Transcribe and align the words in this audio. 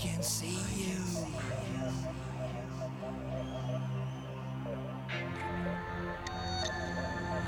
can 0.00 0.22
see 0.22 0.56
you. 0.78 0.96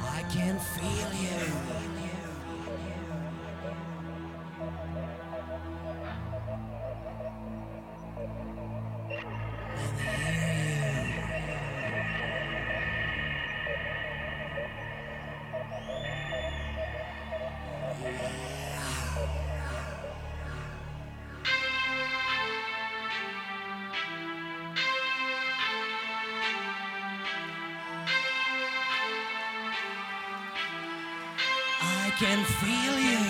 I 0.03 0.23
can 0.31 0.59
feel 0.59 1.13
you. 1.15 1.72
can 32.23 32.45
feel 32.45 33.01
you. 33.01 33.22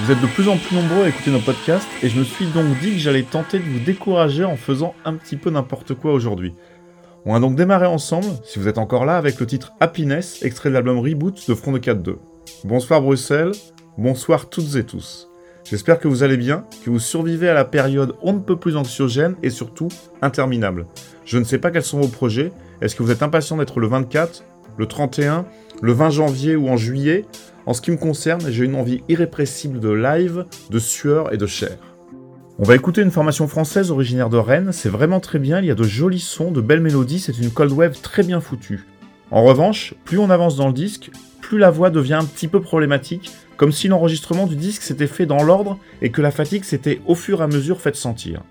Vous 0.00 0.12
êtes 0.12 0.20
de 0.20 0.26
plus 0.26 0.48
en 0.48 0.58
plus 0.58 0.76
nombreux 0.76 1.04
à 1.04 1.08
écouter 1.08 1.30
nos 1.30 1.38
podcasts 1.38 1.88
et 2.02 2.08
je 2.08 2.18
me 2.18 2.24
suis 2.24 2.46
donc 2.46 2.78
dit 2.80 2.92
que 2.92 2.98
j'allais 2.98 3.22
tenter 3.22 3.58
de 3.58 3.64
vous 3.64 3.78
décourager 3.78 4.44
en 4.44 4.56
faisant 4.56 4.94
un 5.04 5.14
petit 5.14 5.36
peu 5.36 5.50
n'importe 5.50 5.94
quoi 5.94 6.12
aujourd'hui. 6.12 6.52
On 7.24 7.32
va 7.32 7.40
donc 7.40 7.56
démarrer 7.56 7.86
ensemble, 7.86 8.26
si 8.44 8.58
vous 8.58 8.68
êtes 8.68 8.76
encore 8.76 9.06
là, 9.06 9.16
avec 9.16 9.40
le 9.40 9.46
titre 9.46 9.72
Happiness, 9.80 10.42
extrait 10.42 10.68
de 10.68 10.74
l'album 10.74 10.98
Reboot 10.98 11.48
de 11.48 11.54
Front 11.54 11.72
de 11.72 11.78
4-2. 11.78 12.16
Bonsoir 12.64 13.00
Bruxelles, 13.00 13.52
bonsoir 13.96 14.50
toutes 14.50 14.76
et 14.76 14.84
tous. 14.84 15.30
J'espère 15.64 15.98
que 15.98 16.08
vous 16.08 16.22
allez 16.22 16.36
bien, 16.36 16.66
que 16.84 16.90
vous 16.90 16.98
survivez 16.98 17.48
à 17.48 17.54
la 17.54 17.64
période 17.64 18.14
on 18.20 18.34
ne 18.34 18.40
peut 18.40 18.56
plus 18.56 18.76
anxiogène 18.76 19.36
et 19.42 19.48
surtout 19.48 19.88
interminable. 20.20 20.86
Je 21.24 21.38
ne 21.38 21.44
sais 21.44 21.58
pas 21.58 21.70
quels 21.70 21.82
sont 21.82 22.00
vos 22.00 22.08
projets, 22.08 22.52
est-ce 22.82 22.94
que 22.94 23.02
vous 23.02 23.10
êtes 23.10 23.22
impatient 23.22 23.56
d'être 23.56 23.80
le 23.80 23.86
24, 23.86 24.44
le 24.76 24.86
31, 24.86 25.46
le 25.80 25.92
20 25.92 26.10
janvier 26.10 26.56
ou 26.56 26.68
en 26.68 26.76
juillet? 26.76 27.24
En 27.66 27.72
ce 27.72 27.80
qui 27.80 27.90
me 27.90 27.96
concerne, 27.96 28.50
j'ai 28.50 28.64
une 28.64 28.74
envie 28.74 29.02
irrépressible 29.08 29.80
de 29.80 29.88
live, 29.88 30.44
de 30.70 30.78
sueur 30.78 31.32
et 31.32 31.38
de 31.38 31.46
chair. 31.46 31.78
On 32.58 32.62
va 32.62 32.74
écouter 32.74 33.00
une 33.00 33.10
formation 33.10 33.48
française 33.48 33.90
originaire 33.90 34.28
de 34.28 34.36
Rennes, 34.36 34.70
c'est 34.72 34.90
vraiment 34.90 35.18
très 35.18 35.38
bien, 35.38 35.60
il 35.60 35.66
y 35.66 35.70
a 35.70 35.74
de 35.74 35.82
jolis 35.82 36.20
sons, 36.20 36.50
de 36.50 36.60
belles 36.60 36.80
mélodies, 36.80 37.18
c'est 37.18 37.38
une 37.38 37.50
cold 37.50 37.72
wave 37.72 38.00
très 38.00 38.22
bien 38.22 38.40
foutue. 38.40 38.86
En 39.30 39.42
revanche, 39.42 39.94
plus 40.04 40.18
on 40.18 40.30
avance 40.30 40.56
dans 40.56 40.68
le 40.68 40.74
disque, 40.74 41.10
plus 41.40 41.58
la 41.58 41.70
voix 41.70 41.90
devient 41.90 42.14
un 42.14 42.24
petit 42.24 42.48
peu 42.48 42.60
problématique, 42.60 43.32
comme 43.56 43.72
si 43.72 43.88
l'enregistrement 43.88 44.46
du 44.46 44.56
disque 44.56 44.82
s'était 44.82 45.06
fait 45.06 45.26
dans 45.26 45.42
l'ordre 45.42 45.78
et 46.02 46.10
que 46.10 46.22
la 46.22 46.30
fatigue 46.30 46.64
s'était 46.64 47.00
au 47.06 47.14
fur 47.14 47.40
et 47.40 47.44
à 47.44 47.46
mesure 47.46 47.80
faite 47.80 47.96
sentir. 47.96 48.42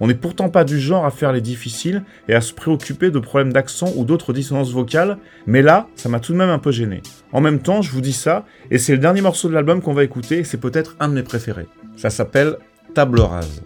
On 0.00 0.06
n'est 0.06 0.14
pourtant 0.14 0.48
pas 0.48 0.64
du 0.64 0.78
genre 0.78 1.04
à 1.04 1.10
faire 1.10 1.32
les 1.32 1.40
difficiles 1.40 2.04
et 2.28 2.34
à 2.34 2.40
se 2.40 2.52
préoccuper 2.52 3.10
de 3.10 3.18
problèmes 3.18 3.52
d'accent 3.52 3.92
ou 3.96 4.04
d'autres 4.04 4.32
dissonances 4.32 4.72
vocales, 4.72 5.18
mais 5.46 5.62
là, 5.62 5.88
ça 5.96 6.08
m'a 6.08 6.20
tout 6.20 6.32
de 6.32 6.38
même 6.38 6.50
un 6.50 6.58
peu 6.58 6.70
gêné. 6.70 7.02
En 7.32 7.40
même 7.40 7.60
temps, 7.60 7.82
je 7.82 7.90
vous 7.90 8.00
dis 8.00 8.12
ça, 8.12 8.44
et 8.70 8.78
c'est 8.78 8.92
le 8.92 8.98
dernier 8.98 9.20
morceau 9.20 9.48
de 9.48 9.54
l'album 9.54 9.80
qu'on 9.80 9.94
va 9.94 10.04
écouter, 10.04 10.38
et 10.38 10.44
c'est 10.44 10.60
peut-être 10.60 10.96
un 11.00 11.08
de 11.08 11.14
mes 11.14 11.22
préférés. 11.22 11.66
Ça 11.96 12.10
s'appelle 12.10 12.56
Table 12.94 13.20
rase. 13.20 13.62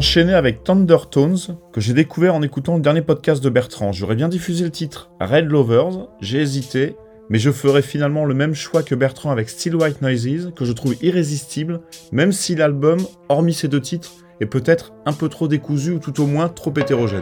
Enchaîner 0.00 0.32
avec 0.32 0.64
Thundertones, 0.64 1.58
que 1.74 1.80
j'ai 1.82 1.92
découvert 1.92 2.34
en 2.34 2.40
écoutant 2.40 2.76
le 2.76 2.80
dernier 2.80 3.02
podcast 3.02 3.44
de 3.44 3.50
Bertrand. 3.50 3.92
J'aurais 3.92 4.14
bien 4.14 4.30
diffusé 4.30 4.64
le 4.64 4.70
titre 4.70 5.10
Red 5.20 5.50
Lovers, 5.50 6.08
j'ai 6.22 6.40
hésité, 6.40 6.96
mais 7.28 7.38
je 7.38 7.50
ferai 7.50 7.82
finalement 7.82 8.24
le 8.24 8.32
même 8.32 8.54
choix 8.54 8.82
que 8.82 8.94
Bertrand 8.94 9.30
avec 9.30 9.50
Still 9.50 9.76
White 9.76 10.00
Noises, 10.00 10.52
que 10.56 10.64
je 10.64 10.72
trouve 10.72 10.96
irrésistible, 11.02 11.82
même 12.12 12.32
si 12.32 12.54
l'album, 12.54 12.98
hormis 13.28 13.52
ces 13.52 13.68
deux 13.68 13.82
titres, 13.82 14.12
est 14.40 14.46
peut-être 14.46 14.94
un 15.04 15.12
peu 15.12 15.28
trop 15.28 15.48
décousu 15.48 15.90
ou 15.90 15.98
tout 15.98 16.18
au 16.22 16.26
moins 16.26 16.48
trop 16.48 16.72
hétérogène. 16.78 17.20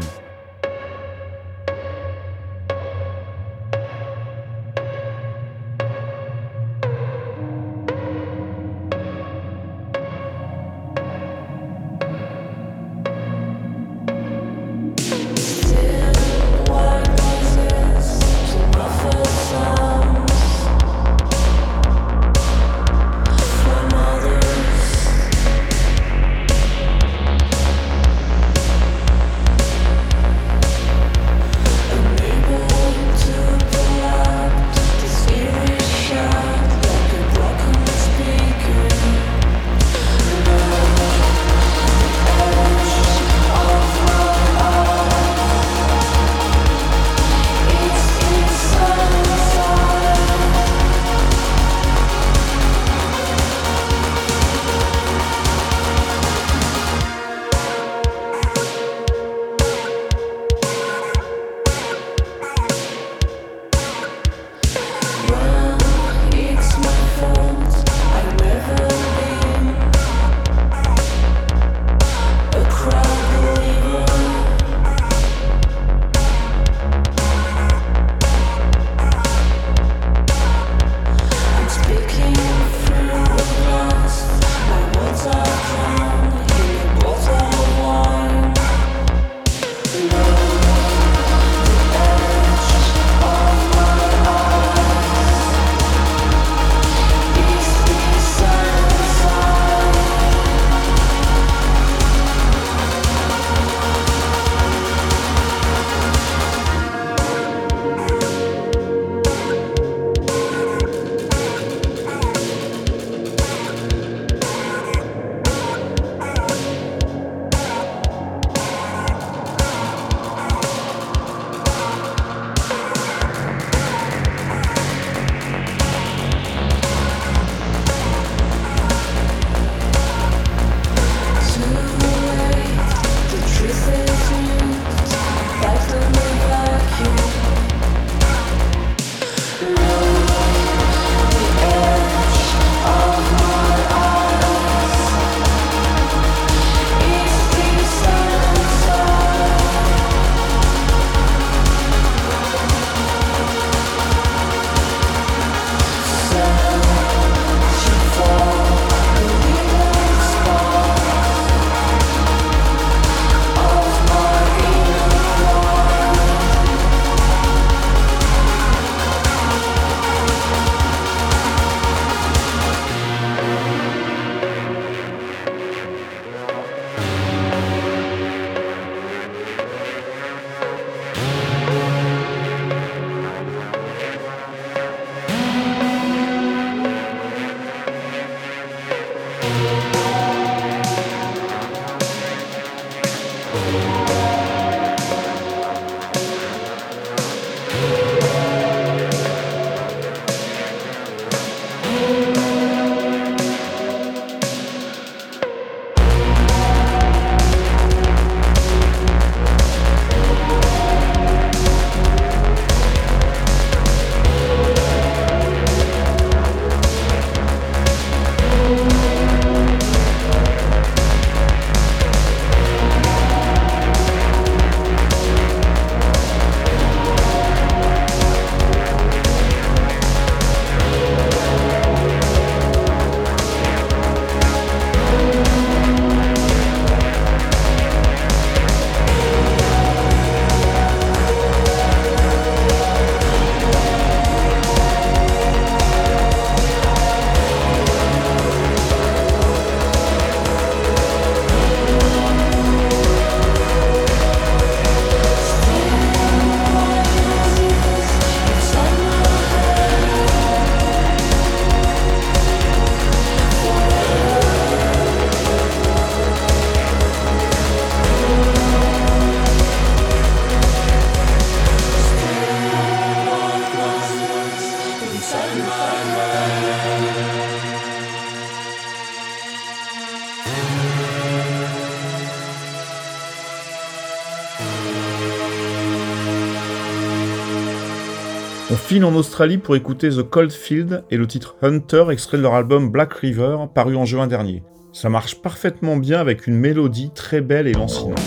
On 288.70 288.76
file 288.76 289.06
en 289.06 289.14
Australie 289.14 289.56
pour 289.56 289.76
écouter 289.76 290.10
The 290.10 290.22
Cold 290.22 290.52
Field 290.52 291.02
et 291.10 291.16
le 291.16 291.26
titre 291.26 291.56
Hunter, 291.62 292.04
extrait 292.10 292.36
de 292.36 292.42
leur 292.42 292.52
album 292.52 292.90
Black 292.90 293.14
River, 293.14 293.56
paru 293.74 293.96
en 293.96 294.04
juin 294.04 294.26
dernier. 294.26 294.62
Ça 294.92 295.08
marche 295.08 295.36
parfaitement 295.40 295.96
bien 295.96 296.20
avec 296.20 296.46
une 296.46 296.56
mélodie 296.56 297.10
très 297.14 297.40
belle 297.40 297.66
et 297.66 297.72
lancinante. 297.72 298.20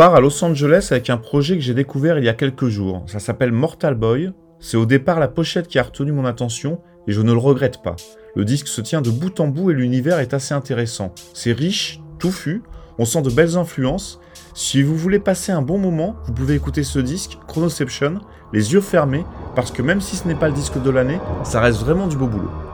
Part 0.00 0.14
à 0.14 0.20
Los 0.20 0.42
Angeles 0.42 0.88
avec 0.92 1.10
un 1.10 1.18
projet 1.18 1.56
que 1.56 1.60
j'ai 1.60 1.74
découvert 1.74 2.16
il 2.16 2.24
y 2.24 2.30
a 2.30 2.32
quelques 2.32 2.68
jours. 2.68 3.04
Ça 3.06 3.18
s'appelle 3.18 3.52
Mortal 3.52 3.94
Boy. 3.94 4.32
C'est 4.58 4.78
au 4.78 4.86
départ 4.86 5.20
la 5.20 5.28
pochette 5.28 5.68
qui 5.68 5.78
a 5.78 5.82
retenu 5.82 6.10
mon 6.10 6.24
attention 6.24 6.80
et 7.06 7.12
je 7.12 7.20
ne 7.20 7.32
le 7.32 7.38
regrette 7.38 7.82
pas. 7.82 7.96
Le 8.34 8.46
disque 8.46 8.68
se 8.68 8.80
tient 8.80 9.02
de 9.02 9.10
bout 9.10 9.38
en 9.40 9.48
bout 9.48 9.72
et 9.72 9.74
l'univers 9.74 10.18
est 10.18 10.32
assez 10.32 10.54
intéressant. 10.54 11.12
C'est 11.34 11.52
riche, 11.52 12.00
touffu, 12.18 12.62
on 12.98 13.04
sent 13.04 13.20
de 13.20 13.28
belles 13.28 13.58
influences. 13.58 14.20
Si 14.54 14.82
vous 14.82 14.96
voulez 14.96 15.18
passer 15.18 15.52
un 15.52 15.60
bon 15.60 15.76
moment, 15.76 16.16
vous 16.24 16.32
pouvez 16.32 16.54
écouter 16.54 16.82
ce 16.82 16.98
disque, 16.98 17.36
Chronoception, 17.46 18.20
les 18.54 18.72
yeux 18.72 18.80
fermés, 18.80 19.26
parce 19.54 19.70
que 19.70 19.82
même 19.82 20.00
si 20.00 20.16
ce 20.16 20.26
n'est 20.26 20.34
pas 20.34 20.48
le 20.48 20.54
disque 20.54 20.82
de 20.82 20.88
l'année, 20.88 21.20
ça 21.44 21.60
reste 21.60 21.80
vraiment 21.80 22.06
du 22.06 22.16
beau 22.16 22.26
boulot. 22.26 22.69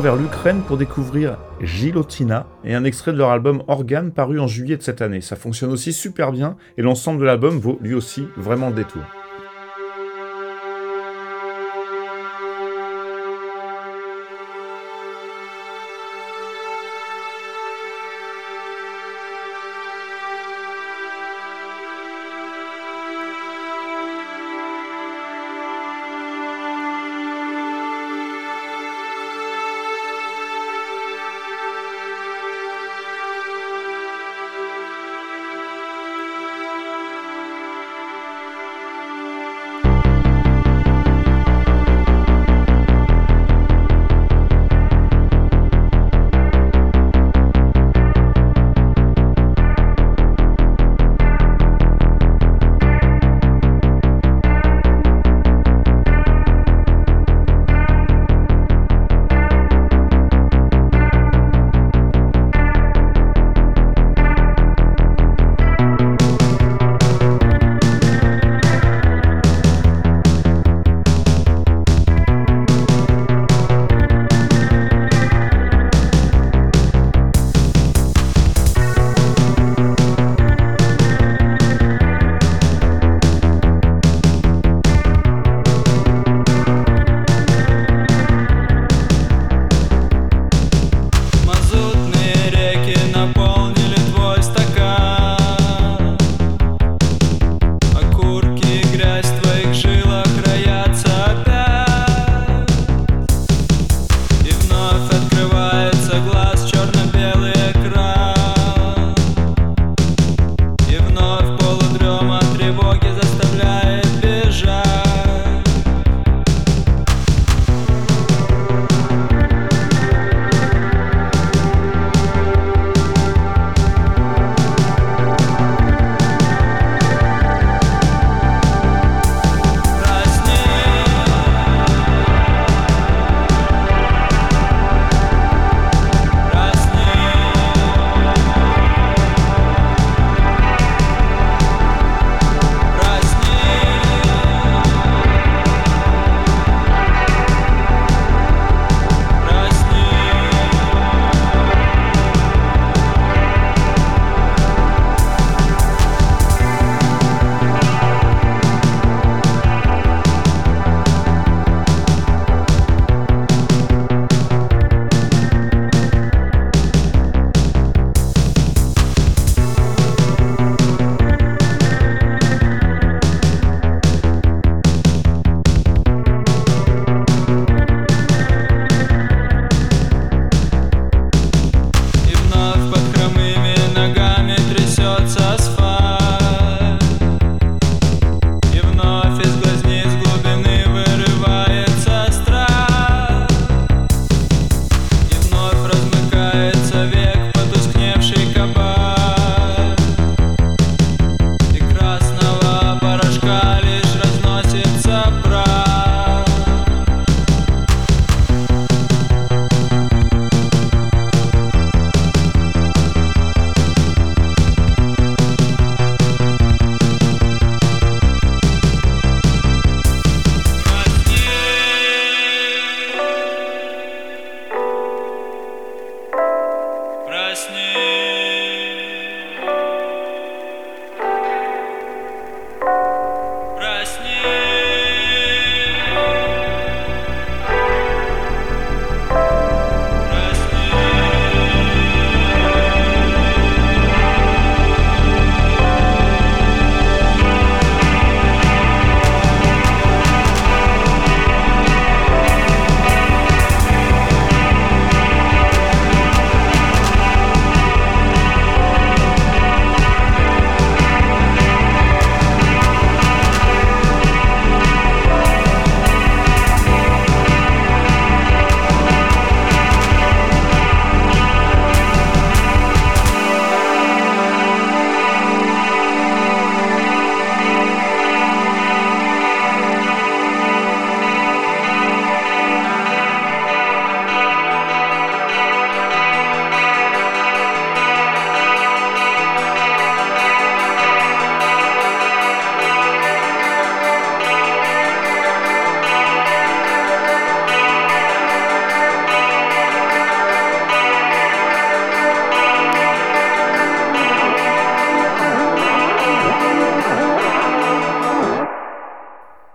Vers 0.00 0.16
l'Ukraine 0.16 0.62
pour 0.66 0.76
découvrir 0.76 1.36
Gilotina 1.60 2.46
et 2.64 2.74
un 2.74 2.84
extrait 2.84 3.12
de 3.12 3.18
leur 3.18 3.30
album 3.30 3.62
Organe 3.68 4.12
paru 4.12 4.40
en 4.40 4.46
juillet 4.46 4.76
de 4.76 4.82
cette 4.82 5.02
année. 5.02 5.20
Ça 5.20 5.36
fonctionne 5.36 5.72
aussi 5.72 5.92
super 5.92 6.32
bien 6.32 6.56
et 6.78 6.82
l'ensemble 6.82 7.20
de 7.20 7.24
l'album 7.24 7.58
vaut 7.58 7.78
lui 7.82 7.94
aussi 7.94 8.26
vraiment 8.36 8.68
le 8.68 8.74
détour. 8.74 9.02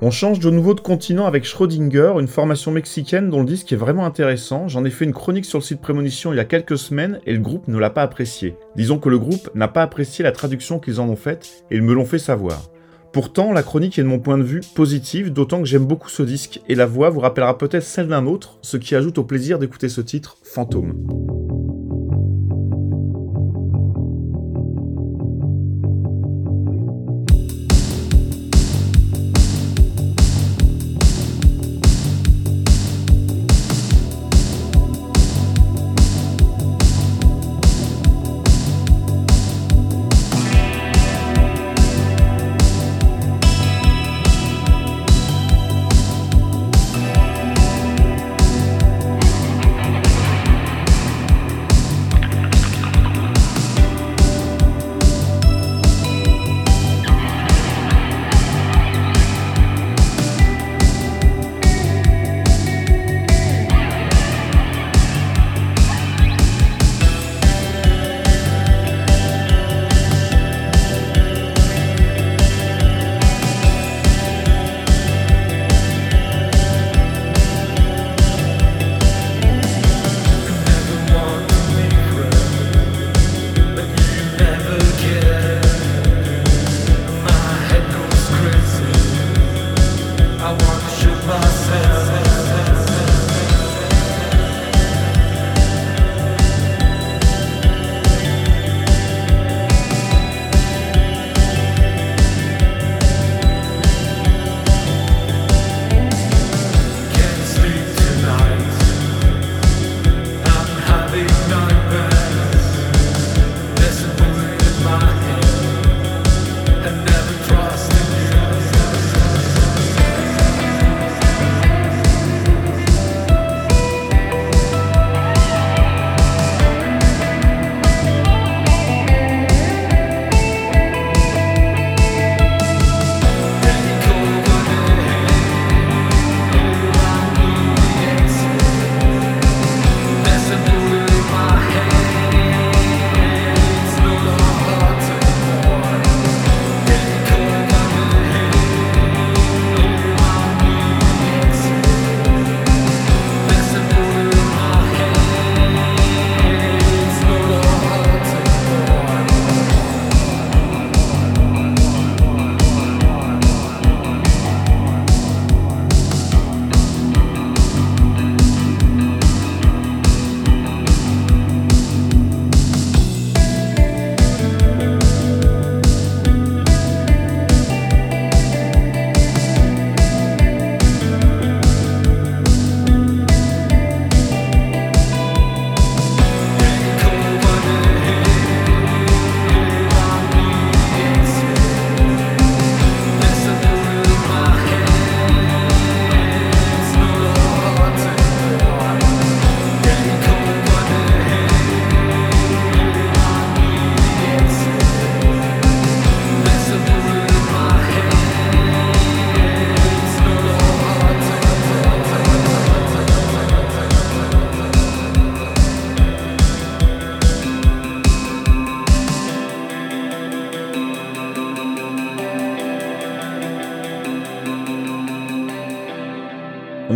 On 0.08 0.10
change 0.10 0.40
de 0.40 0.50
nouveau 0.50 0.74
de 0.74 0.80
continent 0.80 1.26
avec 1.26 1.44
Schrödinger, 1.44 2.14
une 2.18 2.30
formation 2.30 2.72
mexicaine 2.72 3.30
dont 3.30 3.42
le 3.42 3.46
disque 3.46 3.74
est 3.74 3.76
vraiment 3.76 4.06
intéressant. 4.06 4.70
J'en 4.70 4.86
ai 4.86 4.90
fait 4.90 5.04
une 5.04 5.12
chronique 5.12 5.44
sur 5.44 5.60
le 5.60 5.64
site 5.66 5.82
Prémonition 5.82 6.32
il 6.32 6.38
y 6.38 6.40
a 6.40 6.46
quelques 6.46 6.78
semaines 6.78 7.20
et 7.26 7.34
le 7.34 7.40
groupe 7.40 7.68
ne 7.68 7.78
l'a 7.78 7.90
pas 7.90 8.04
apprécié. 8.04 8.56
Disons 8.78 9.00
que 9.00 9.10
le 9.10 9.20
groupe 9.20 9.50
n'a 9.54 9.68
pas 9.68 9.84
apprécié 9.84 10.24
la 10.24 10.32
traduction 10.32 10.80
qu'ils 10.80 11.02
en 11.02 11.10
ont 11.10 11.18
faite 11.18 11.66
et 11.72 11.76
ils 11.76 11.82
me 11.82 11.94
l'ont 11.94 12.06
fait 12.06 12.20
savoir. 12.20 12.70
Pourtant, 13.12 13.52
la 13.52 13.64
chronique 13.64 14.00
est 14.00 14.04
de 14.04 14.08
mon 14.08 14.20
point 14.20 14.38
de 14.38 14.44
vue 14.44 14.62
positive, 14.76 15.34
d'autant 15.34 15.60
que 15.60 15.68
j'aime 15.68 15.86
beaucoup 15.86 16.08
ce 16.08 16.24
disque 16.24 16.62
et 16.70 16.76
la 16.76 16.86
voix 16.86 17.10
vous 17.10 17.20
rappellera 17.20 17.58
peut-être 17.58 17.84
celle 17.84 18.08
d'un 18.08 18.28
autre, 18.28 18.60
ce 18.62 18.78
qui 18.78 18.96
ajoute 18.96 19.18
au 19.18 19.26
plaisir 19.26 19.60
d'écouter 19.60 19.90
ce 19.90 20.00
titre, 20.00 20.38
Fantôme. 20.42 21.47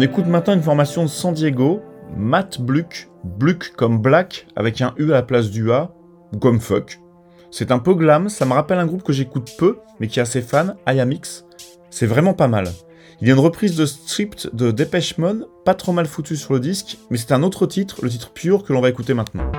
On 0.01 0.03
écoute 0.03 0.25
maintenant 0.25 0.55
une 0.55 0.63
formation 0.63 1.03
de 1.03 1.09
San 1.09 1.31
Diego, 1.31 1.79
Matt 2.17 2.59
Bluck, 2.59 3.07
Bluck 3.23 3.71
comme 3.77 4.01
Black 4.01 4.47
avec 4.55 4.81
un 4.81 4.95
U 4.97 5.11
à 5.11 5.13
la 5.13 5.21
place 5.21 5.51
du 5.51 5.71
A, 5.71 5.93
ou. 6.33 6.39
C'est 7.51 7.71
un 7.71 7.77
peu 7.77 7.93
glam, 7.93 8.27
ça 8.27 8.47
me 8.47 8.53
rappelle 8.53 8.79
un 8.79 8.87
groupe 8.87 9.03
que 9.03 9.13
j'écoute 9.13 9.51
peu, 9.59 9.77
mais 9.99 10.07
qui 10.07 10.19
a 10.19 10.25
ses 10.25 10.41
fans, 10.41 10.73
IAMX. 10.87 11.45
C'est 11.91 12.07
vraiment 12.07 12.33
pas 12.33 12.47
mal. 12.47 12.67
Il 13.21 13.27
y 13.27 13.29
a 13.29 13.35
une 13.35 13.39
reprise 13.39 13.75
de 13.75 13.85
Stripped 13.85 14.49
de 14.53 14.71
Depeche 14.71 15.19
Mode, 15.19 15.47
pas 15.65 15.75
trop 15.75 15.91
mal 15.91 16.07
foutu 16.07 16.35
sur 16.35 16.55
le 16.55 16.59
disque, 16.59 16.97
mais 17.11 17.17
c'est 17.19 17.31
un 17.31 17.43
autre 17.43 17.67
titre, 17.67 17.97
le 18.01 18.09
titre 18.09 18.31
pur 18.31 18.63
que 18.63 18.73
l'on 18.73 18.81
va 18.81 18.89
écouter 18.89 19.13
maintenant. 19.13 19.51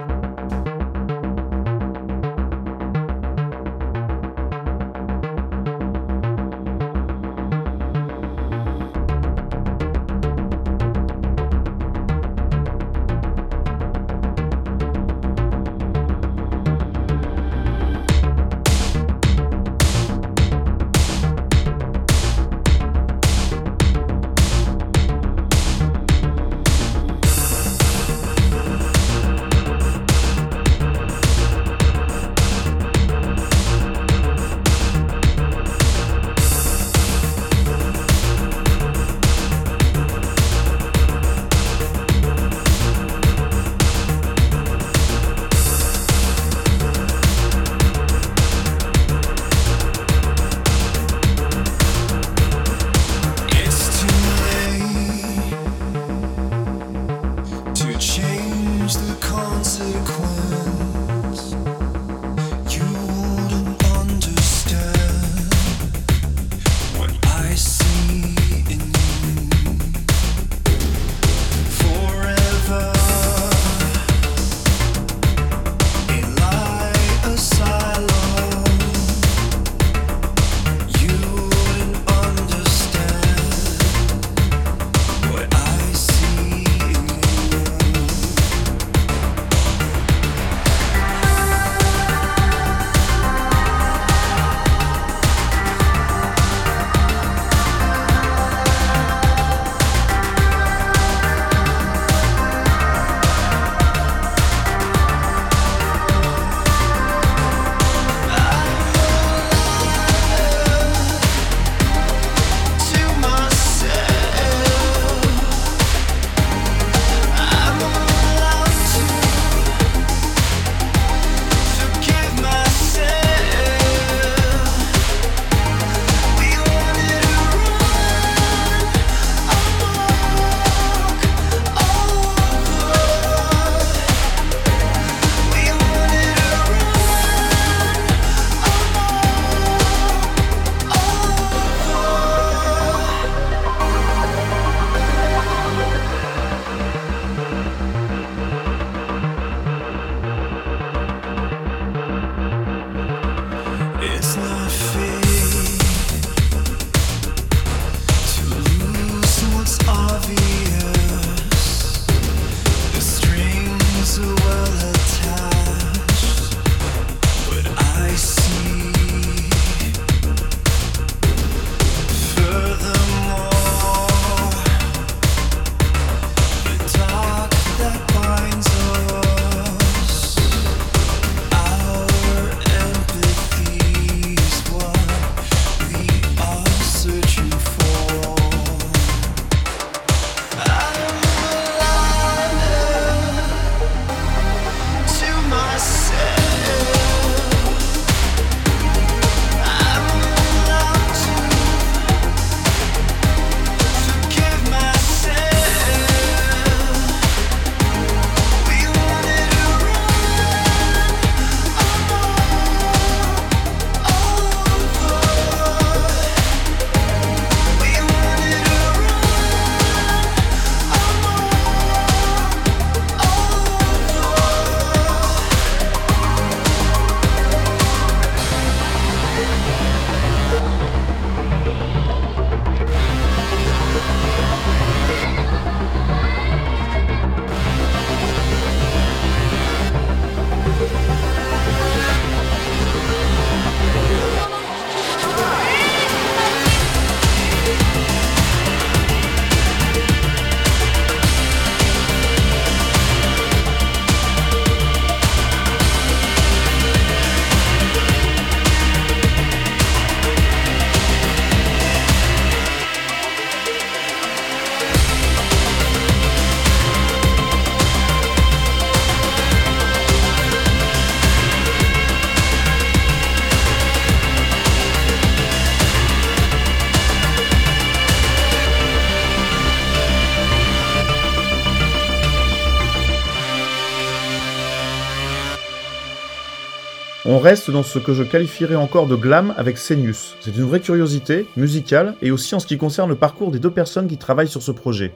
Reste 287.43 287.73
dans 287.73 287.83
ce 287.83 287.99
que 287.99 288.15
je 288.15 288.23
qualifierais 288.23 288.77
encore 288.77 289.09
de 289.09 289.17
glam 289.17 289.53
avec 289.57 289.77
Senius. 289.77 290.37
C'est 290.41 290.57
une 290.57 290.63
vraie 290.63 290.79
curiosité, 290.79 291.47
musicale, 291.57 292.15
et 292.23 292.31
aussi 292.31 292.55
en 292.55 292.61
ce 292.61 292.69
qui 292.69 292.79
concerne 292.79 293.11
le 293.11 293.17
parcours 293.17 293.51
des 293.51 293.59
deux 293.59 293.73
personnes 293.73 294.07
qui 294.07 294.17
travaillent 294.17 294.47
sur 294.47 294.63
ce 294.63 294.71
projet. 294.71 295.13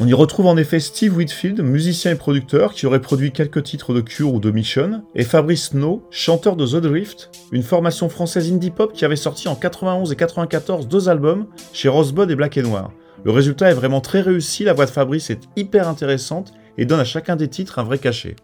On 0.00 0.08
y 0.08 0.12
retrouve 0.12 0.46
en 0.46 0.56
effet 0.56 0.80
Steve 0.80 1.16
Whitfield, 1.16 1.60
musicien 1.60 2.10
et 2.10 2.16
producteur, 2.16 2.72
qui 2.72 2.84
aurait 2.86 3.00
produit 3.00 3.30
quelques 3.30 3.62
titres 3.62 3.94
de 3.94 4.00
Cure 4.00 4.34
ou 4.34 4.40
de 4.40 4.50
Mission, 4.50 5.04
et 5.14 5.22
Fabrice 5.22 5.68
Snow, 5.68 6.02
chanteur 6.10 6.56
de 6.56 6.66
The 6.66 6.82
Drift, 6.82 7.30
une 7.52 7.62
formation 7.62 8.08
française 8.08 8.50
indie 8.50 8.72
pop 8.72 8.92
qui 8.92 9.04
avait 9.04 9.14
sorti 9.14 9.46
en 9.46 9.54
91 9.54 10.10
et 10.10 10.16
94 10.16 10.88
deux 10.88 11.08
albums 11.08 11.46
chez 11.72 11.88
Rosebud 11.88 12.28
et 12.28 12.34
Black 12.34 12.56
Noir. 12.56 12.90
Le 13.24 13.30
résultat 13.30 13.70
est 13.70 13.74
vraiment 13.74 14.00
très 14.00 14.20
réussi, 14.20 14.64
la 14.64 14.72
voix 14.72 14.86
de 14.86 14.90
Fabrice 14.90 15.30
est 15.30 15.42
hyper 15.54 15.86
intéressante 15.86 16.52
et 16.76 16.86
donne 16.86 17.00
à 17.00 17.04
chacun 17.04 17.36
des 17.36 17.46
titres 17.46 17.78
un 17.78 17.84
vrai 17.84 17.98
cachet. 17.98 18.34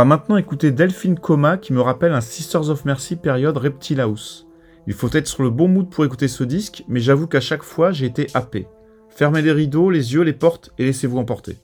Va 0.00 0.06
maintenant 0.06 0.38
écouter 0.38 0.70
Delphine 0.70 1.18
Coma 1.18 1.58
qui 1.58 1.74
me 1.74 1.82
rappelle 1.82 2.14
un 2.14 2.22
Sisters 2.22 2.70
of 2.70 2.86
Mercy 2.86 3.16
période 3.16 3.58
Reptile 3.58 4.00
House. 4.00 4.46
Il 4.86 4.94
faut 4.94 5.10
être 5.12 5.26
sur 5.26 5.42
le 5.42 5.50
bon 5.50 5.68
mood 5.68 5.90
pour 5.90 6.06
écouter 6.06 6.26
ce 6.26 6.42
disque, 6.42 6.84
mais 6.88 7.00
j'avoue 7.00 7.26
qu'à 7.26 7.42
chaque 7.42 7.62
fois 7.62 7.92
j'ai 7.92 8.06
été 8.06 8.28
happé. 8.32 8.66
Fermez 9.10 9.42
les 9.42 9.52
rideaux, 9.52 9.90
les 9.90 10.14
yeux, 10.14 10.22
les 10.22 10.32
portes 10.32 10.70
et 10.78 10.86
laissez-vous 10.86 11.18
emporter. 11.18 11.58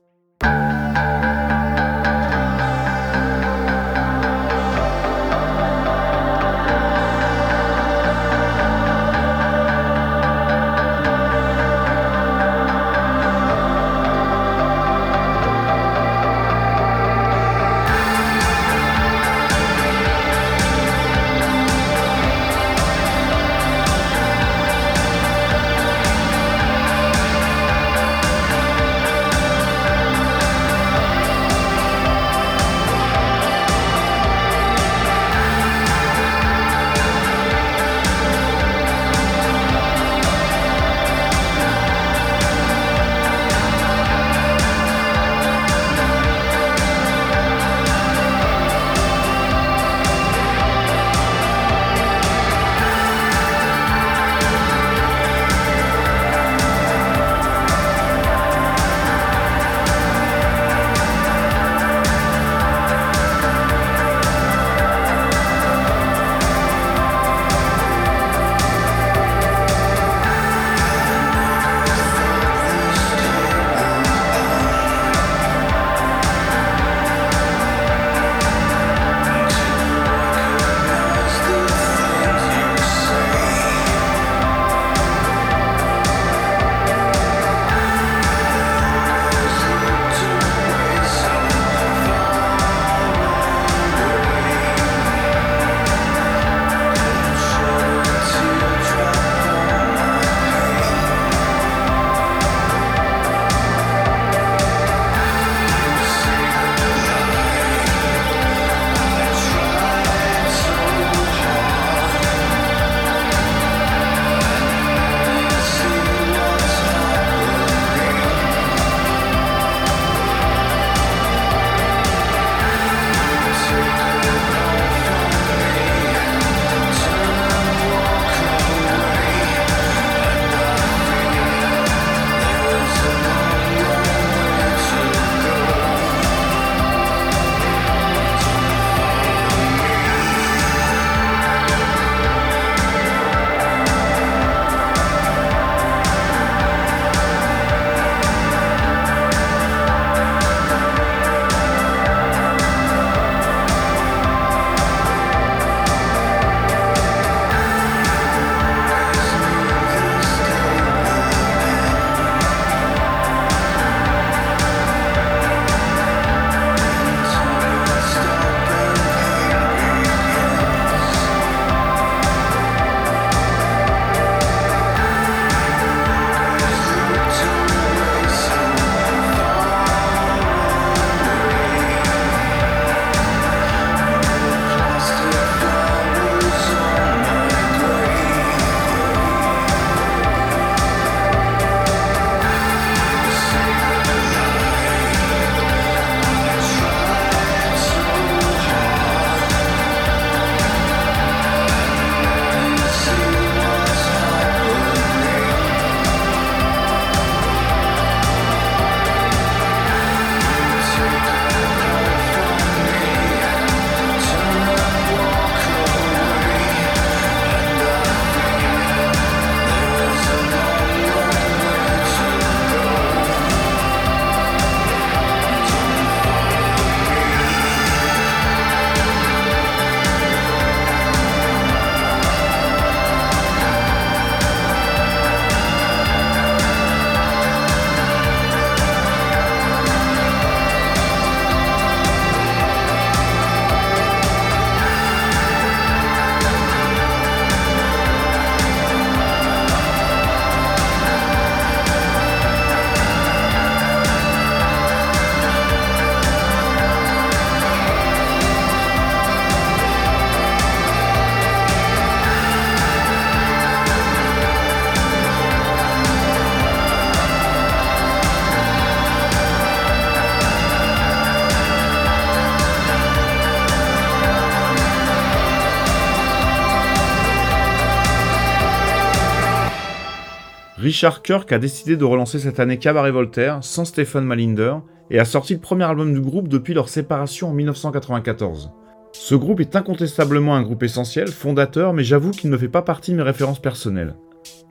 Richard 280.86 281.22
Kirk 281.22 281.50
a 281.50 281.58
décidé 281.58 281.96
de 281.96 282.04
relancer 282.04 282.38
cette 282.38 282.60
année 282.60 282.78
Cabaret 282.78 283.10
Voltaire 283.10 283.58
sans 283.62 283.84
Stephen 283.84 284.22
Malinder 284.22 284.74
et 285.10 285.18
a 285.18 285.24
sorti 285.24 285.54
le 285.54 285.58
premier 285.58 285.82
album 285.82 286.14
du 286.14 286.20
groupe 286.20 286.46
depuis 286.46 286.74
leur 286.74 286.88
séparation 286.88 287.48
en 287.48 287.52
1994. 287.54 288.70
Ce 289.12 289.34
groupe 289.34 289.58
est 289.58 289.74
incontestablement 289.74 290.54
un 290.54 290.62
groupe 290.62 290.84
essentiel, 290.84 291.26
fondateur, 291.26 291.92
mais 291.92 292.04
j'avoue 292.04 292.30
qu'il 292.30 292.50
ne 292.50 292.56
fait 292.56 292.68
pas 292.68 292.82
partie 292.82 293.10
de 293.10 293.16
mes 293.16 293.24
références 293.24 293.60
personnelles. 293.60 294.14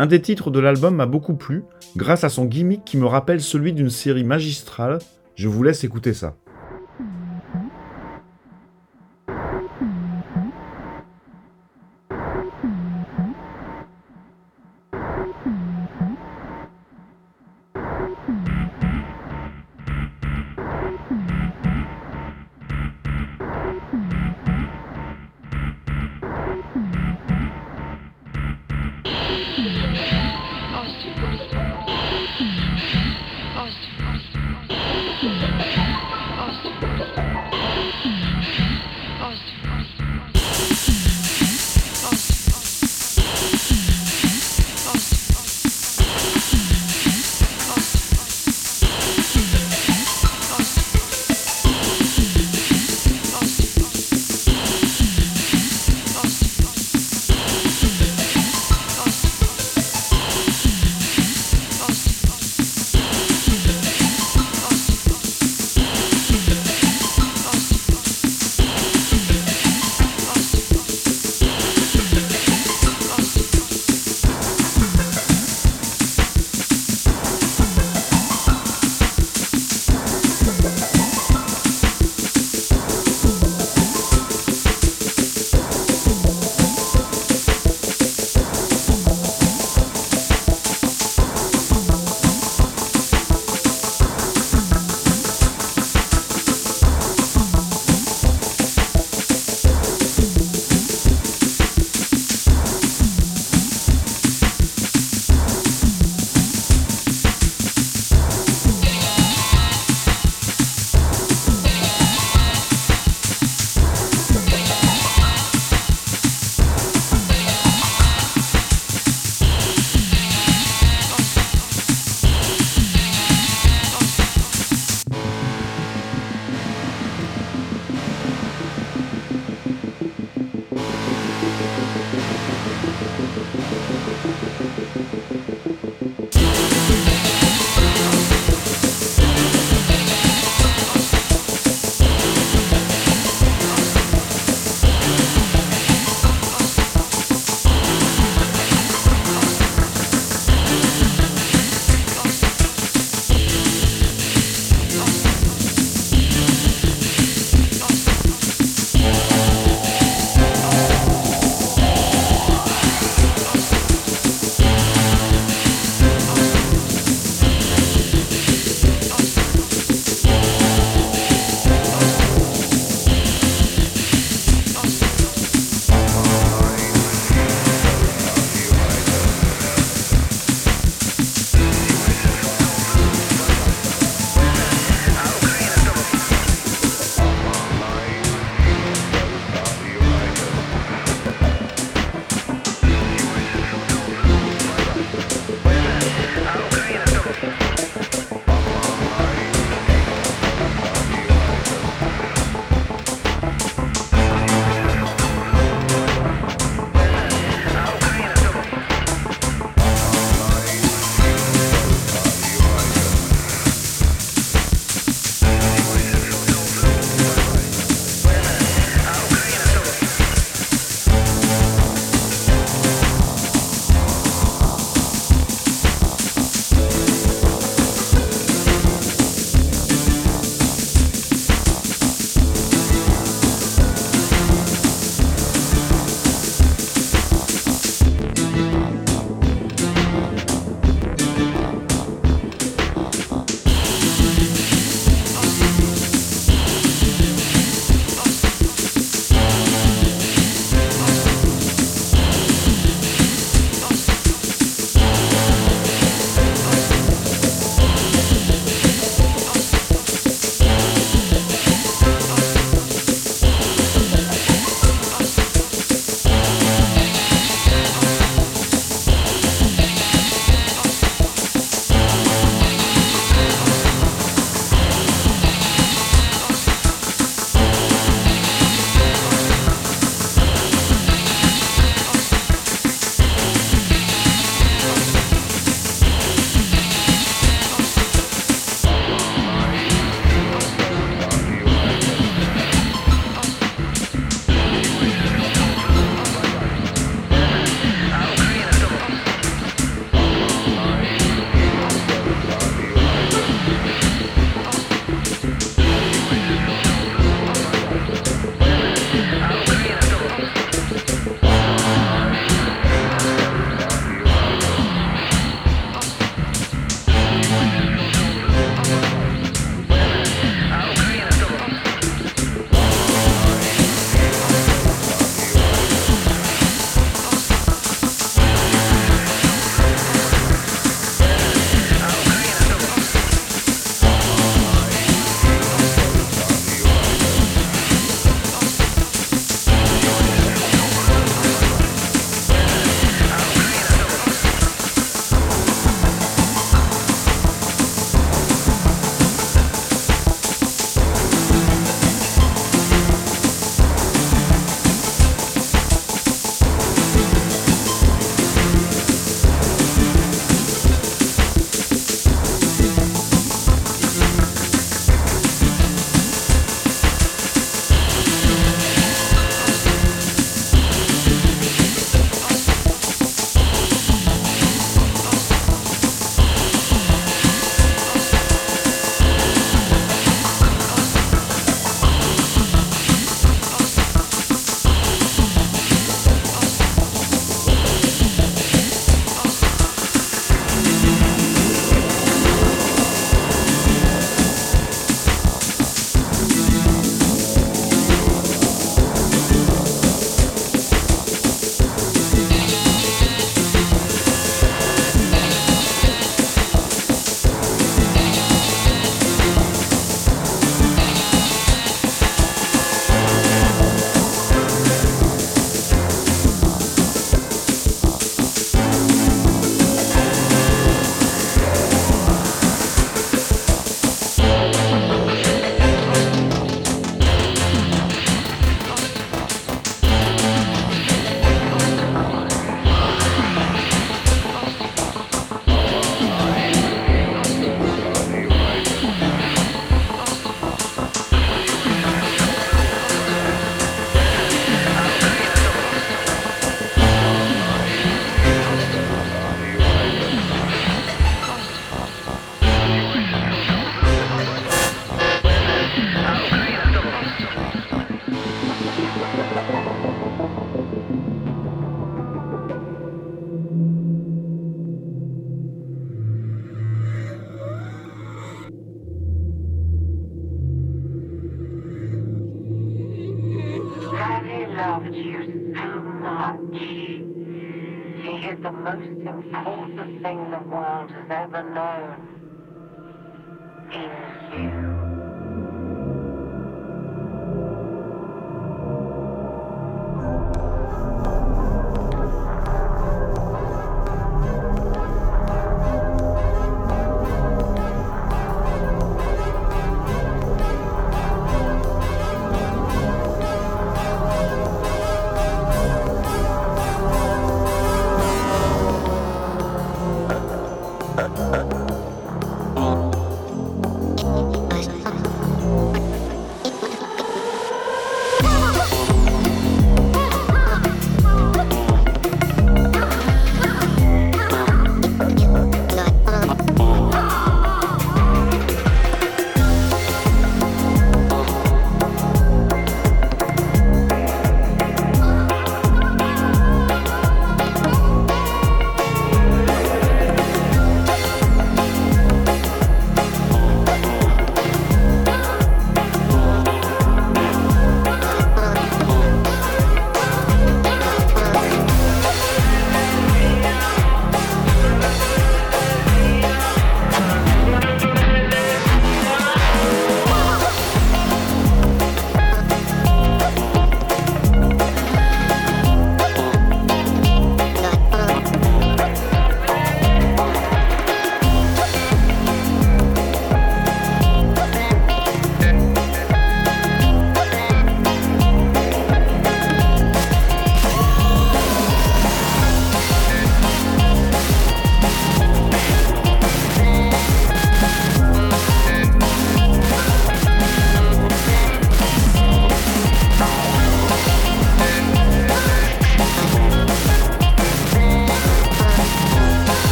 Un 0.00 0.06
des 0.06 0.20
titres 0.20 0.50
de 0.50 0.58
l'album 0.58 0.96
m'a 0.96 1.06
beaucoup 1.06 1.36
plu, 1.36 1.62
grâce 1.94 2.24
à 2.24 2.28
son 2.28 2.44
gimmick 2.44 2.84
qui 2.84 2.96
me 2.96 3.06
rappelle 3.06 3.40
celui 3.40 3.72
d'une 3.72 3.88
série 3.88 4.24
magistrale. 4.24 4.98
Je 5.36 5.46
vous 5.46 5.62
laisse 5.62 5.84
écouter 5.84 6.12
ça. 6.12 6.34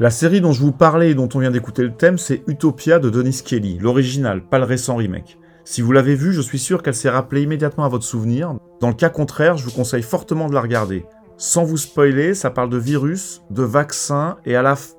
La 0.00 0.08
série 0.08 0.40
dont 0.40 0.52
je 0.52 0.62
vous 0.62 0.72
parlais 0.72 1.10
et 1.10 1.14
dont 1.14 1.28
on 1.34 1.40
vient 1.40 1.50
d'écouter 1.50 1.82
le 1.82 1.92
thème, 1.92 2.16
c'est 2.16 2.42
Utopia 2.46 2.98
de 2.98 3.10
Denis 3.10 3.42
Kelly, 3.44 3.76
l'original, 3.78 4.42
pas 4.42 4.58
le 4.58 4.64
récent 4.64 4.96
remake. 4.96 5.38
Si 5.66 5.82
vous 5.82 5.92
l'avez 5.92 6.14
vu, 6.14 6.32
je 6.32 6.40
suis 6.40 6.58
sûr 6.58 6.82
qu'elle 6.82 6.94
s'est 6.94 7.10
rappelée 7.10 7.42
immédiatement 7.42 7.84
à 7.84 7.90
votre 7.90 8.06
souvenir. 8.06 8.54
Dans 8.80 8.88
le 8.88 8.94
cas 8.94 9.10
contraire, 9.10 9.58
je 9.58 9.64
vous 9.66 9.70
conseille 9.72 10.02
fortement 10.02 10.48
de 10.48 10.54
la 10.54 10.62
regarder. 10.62 11.04
Sans 11.36 11.64
vous 11.64 11.76
spoiler, 11.76 12.32
ça 12.32 12.48
parle 12.48 12.70
de 12.70 12.78
virus, 12.78 13.42
de 13.50 13.62
vaccins 13.62 14.38
et 14.46 14.56
à 14.56 14.62
la 14.62 14.74
f... 14.74 14.94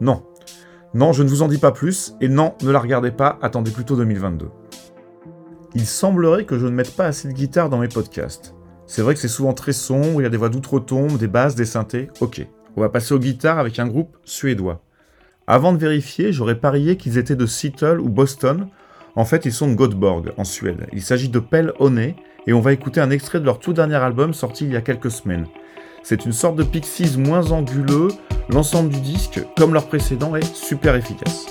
Non. 0.00 0.24
Non, 0.92 1.12
je 1.12 1.22
ne 1.22 1.28
vous 1.28 1.42
en 1.42 1.48
dis 1.48 1.58
pas 1.58 1.70
plus, 1.70 2.16
et 2.20 2.26
non, 2.26 2.54
ne 2.64 2.72
la 2.72 2.80
regardez 2.80 3.12
pas, 3.12 3.38
attendez 3.42 3.70
plutôt 3.70 3.94
2022. 3.94 4.48
Il 5.76 5.86
semblerait 5.86 6.46
que 6.46 6.58
je 6.58 6.66
ne 6.66 6.72
mette 6.72 6.96
pas 6.96 7.06
assez 7.06 7.28
de 7.28 7.32
guitare 7.32 7.70
dans 7.70 7.78
mes 7.78 7.86
podcasts. 7.86 8.56
C'est 8.88 9.02
vrai 9.02 9.14
que 9.14 9.20
c'est 9.20 9.28
souvent 9.28 9.52
très 9.52 9.72
sombre, 9.72 10.20
il 10.20 10.24
y 10.24 10.26
a 10.26 10.30
des 10.30 10.36
voix 10.36 10.48
d'outre-tombe, 10.48 11.16
des 11.16 11.28
basses, 11.28 11.54
des 11.54 11.64
synthés, 11.64 12.08
ok. 12.20 12.44
On 12.76 12.80
va 12.80 12.88
passer 12.88 13.12
aux 13.12 13.18
guitares 13.18 13.58
avec 13.58 13.78
un 13.78 13.86
groupe 13.86 14.16
suédois. 14.24 14.80
Avant 15.46 15.72
de 15.72 15.78
vérifier, 15.78 16.32
j'aurais 16.32 16.58
parié 16.58 16.96
qu'ils 16.96 17.18
étaient 17.18 17.36
de 17.36 17.46
Seattle 17.46 18.00
ou 18.00 18.08
Boston. 18.08 18.68
En 19.16 19.24
fait, 19.24 19.44
ils 19.44 19.52
sont 19.52 19.70
de 19.70 19.74
Göteborg, 19.74 20.32
en 20.38 20.44
Suède. 20.44 20.86
Il 20.92 21.02
s'agit 21.02 21.28
de 21.28 21.38
Pell 21.38 21.72
Honey, 21.78 22.16
et 22.46 22.52
on 22.52 22.60
va 22.60 22.72
écouter 22.72 23.00
un 23.00 23.10
extrait 23.10 23.40
de 23.40 23.44
leur 23.44 23.58
tout 23.58 23.72
dernier 23.72 23.96
album 23.96 24.32
sorti 24.32 24.64
il 24.64 24.72
y 24.72 24.76
a 24.76 24.80
quelques 24.80 25.10
semaines. 25.10 25.46
C'est 26.02 26.24
une 26.24 26.32
sorte 26.32 26.56
de 26.56 26.64
Pixies 26.64 27.18
moins 27.18 27.52
anguleux, 27.52 28.08
l'ensemble 28.48 28.88
du 28.88 29.00
disque, 29.00 29.40
comme 29.56 29.74
leur 29.74 29.86
précédent, 29.86 30.34
est 30.34 30.54
super 30.56 30.96
efficace. 30.96 31.46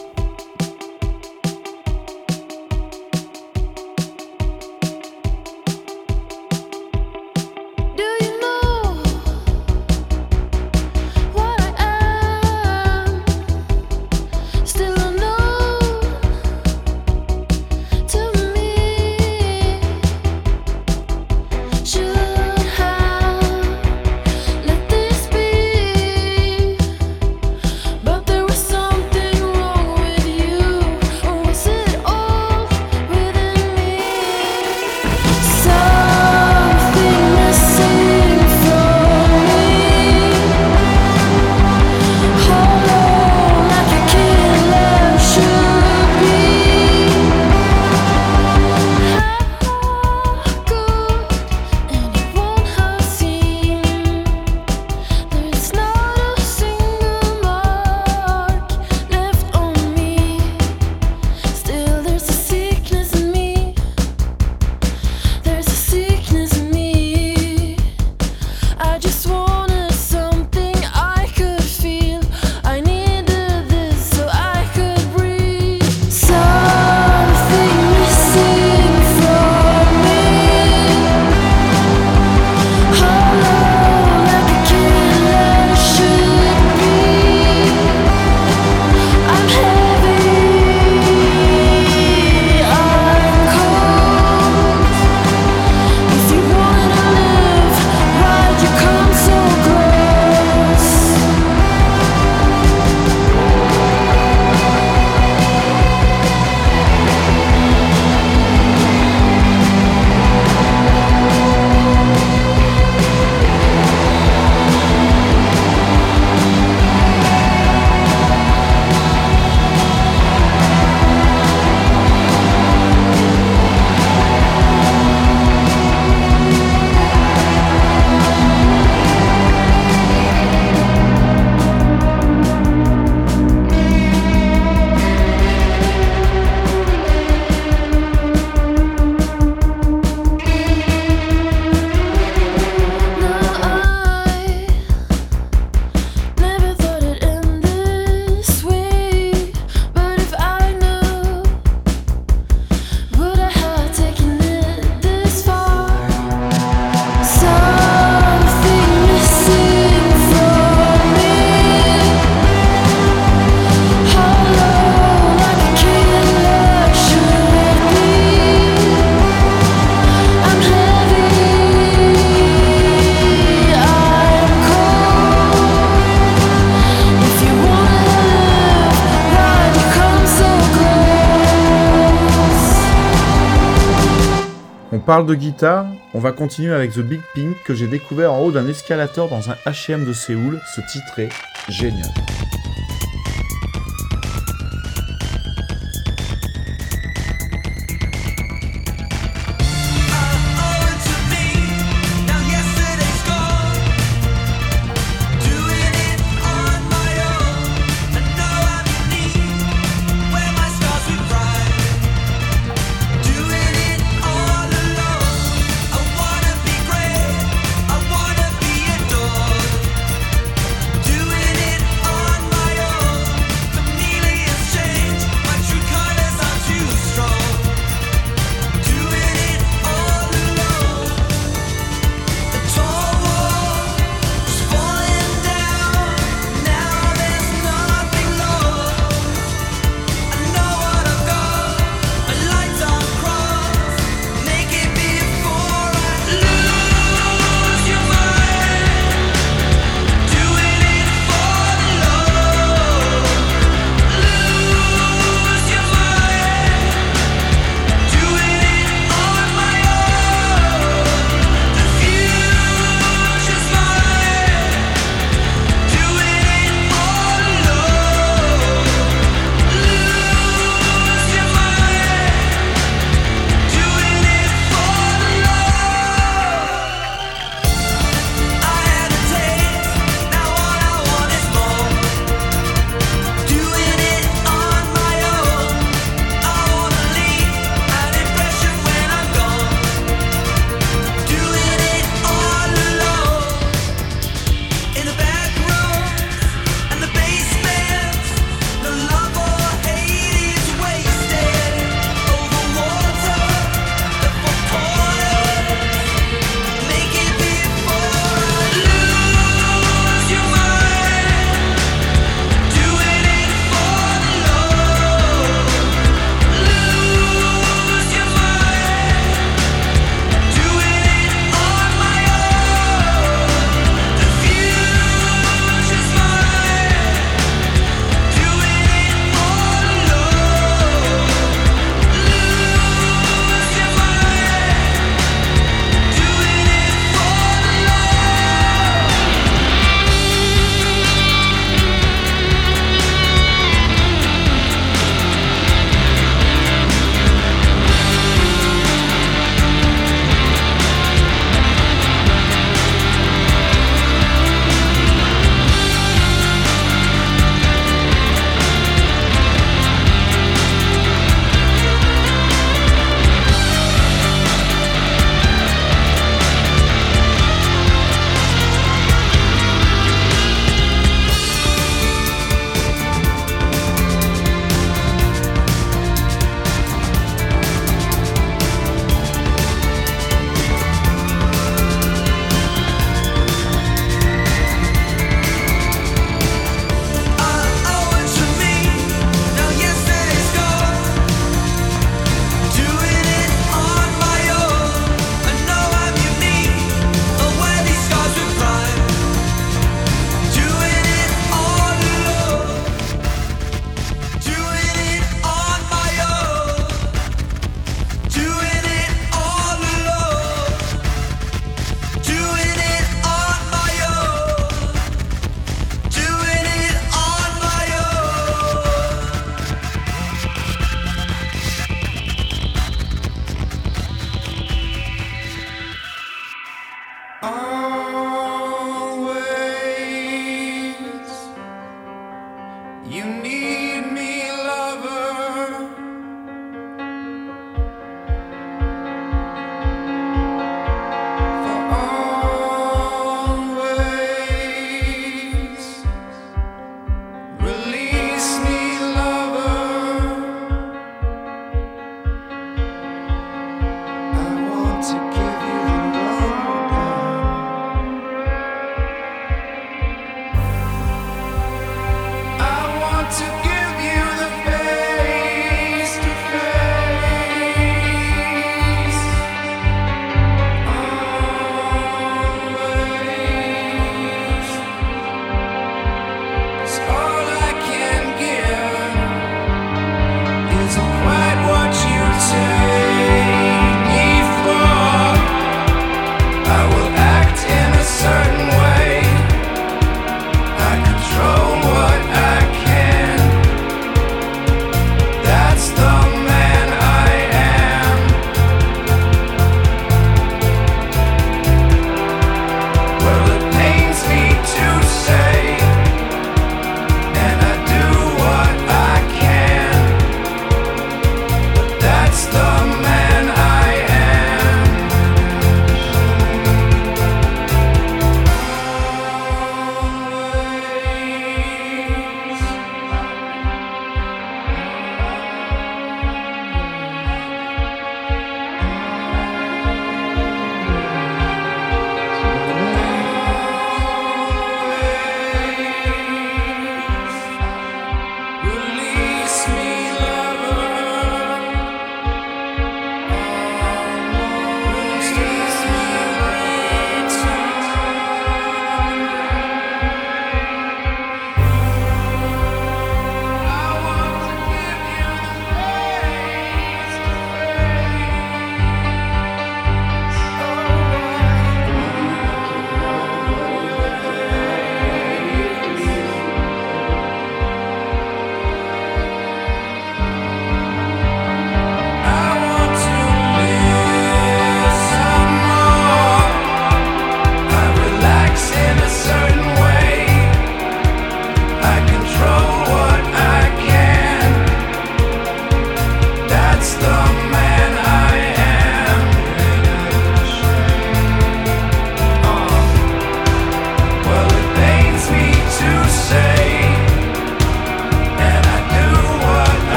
Parle 185.12 185.26
de 185.26 185.36
guitare, 185.36 185.88
on 186.14 186.20
va 186.20 186.32
continuer 186.32 186.74
avec 186.74 186.94
The 186.94 187.00
Big 187.00 187.20
Pink 187.36 187.62
que 187.66 187.76
j'ai 187.76 187.88
découvert 187.88 188.32
en 188.32 188.40
haut 188.40 188.52
d'un 188.54 188.66
escalator 188.70 189.28
dans 189.28 189.50
un 189.50 189.56
H&M 189.66 190.06
de 190.06 190.14
Séoul. 190.14 190.62
Ce 190.74 190.80
titre 190.80 191.20
est 191.20 191.28
génial. 191.68 192.08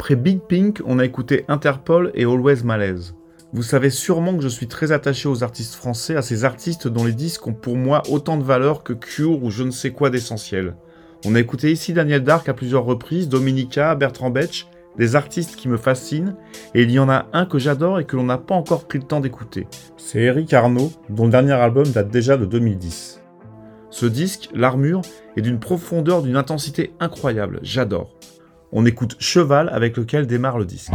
Après 0.00 0.16
Big 0.16 0.40
Pink, 0.40 0.80
on 0.86 0.98
a 0.98 1.04
écouté 1.04 1.44
Interpol 1.48 2.10
et 2.14 2.24
Always 2.24 2.64
Malaise. 2.64 3.14
Vous 3.52 3.62
savez 3.62 3.90
sûrement 3.90 4.34
que 4.34 4.42
je 4.42 4.48
suis 4.48 4.66
très 4.66 4.92
attaché 4.92 5.28
aux 5.28 5.44
artistes 5.44 5.74
français, 5.74 6.16
à 6.16 6.22
ces 6.22 6.46
artistes 6.46 6.88
dont 6.88 7.04
les 7.04 7.12
disques 7.12 7.46
ont 7.46 7.52
pour 7.52 7.76
moi 7.76 8.02
autant 8.10 8.38
de 8.38 8.42
valeur 8.42 8.82
que 8.82 8.94
Cure 8.94 9.44
ou 9.44 9.50
je 9.50 9.62
ne 9.62 9.70
sais 9.70 9.90
quoi 9.90 10.08
d'essentiel. 10.08 10.74
On 11.26 11.34
a 11.34 11.38
écouté 11.38 11.70
ici 11.70 11.92
Daniel 11.92 12.24
Dark 12.24 12.48
à 12.48 12.54
plusieurs 12.54 12.86
reprises, 12.86 13.28
Dominica, 13.28 13.94
Bertrand 13.94 14.30
Betch, 14.30 14.68
des 14.96 15.16
artistes 15.16 15.54
qui 15.54 15.68
me 15.68 15.76
fascinent, 15.76 16.34
et 16.74 16.82
il 16.82 16.90
y 16.90 16.98
en 16.98 17.10
a 17.10 17.26
un 17.34 17.44
que 17.44 17.58
j'adore 17.58 18.00
et 18.00 18.06
que 18.06 18.16
l'on 18.16 18.24
n'a 18.24 18.38
pas 18.38 18.54
encore 18.54 18.88
pris 18.88 19.00
le 19.00 19.04
temps 19.04 19.20
d'écouter. 19.20 19.66
C'est 19.98 20.20
Eric 20.20 20.54
Arnaud, 20.54 20.92
dont 21.10 21.26
le 21.26 21.30
dernier 21.30 21.52
album 21.52 21.84
date 21.84 22.08
déjà 22.08 22.38
de 22.38 22.46
2010. 22.46 23.20
Ce 23.90 24.06
disque, 24.06 24.48
L'Armure, 24.54 25.02
est 25.36 25.42
d'une 25.42 25.60
profondeur, 25.60 26.22
d'une 26.22 26.36
intensité 26.36 26.94
incroyable, 27.00 27.60
j'adore. 27.62 28.14
On 28.72 28.86
écoute 28.86 29.16
Cheval 29.18 29.68
avec 29.68 29.96
lequel 29.96 30.28
démarre 30.28 30.56
le 30.58 30.64
disque. 30.64 30.92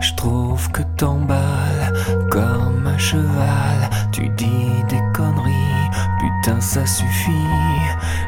Je 0.00 0.14
trouve 0.14 0.68
que 0.72 0.82
t'emballes 0.96 1.92
comme 2.28 2.88
un 2.88 2.98
cheval. 2.98 3.88
Tu 4.10 4.28
dis 4.30 4.82
des 4.88 5.00
conneries, 5.14 5.90
putain 6.18 6.60
ça 6.60 6.84
suffit. 6.86 7.30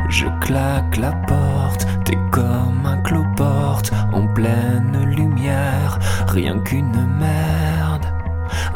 Je 0.09 0.27
claque 0.41 0.97
la 0.99 1.11
porte, 1.27 1.85
t'es 2.05 2.17
comme 2.31 2.87
un 2.87 2.99
cloporte 2.99 3.91
en 4.13 4.29
pleine 4.29 5.05
lumière, 5.17 5.99
rien 6.29 6.61
qu'une 6.61 7.09
merde. 7.19 8.07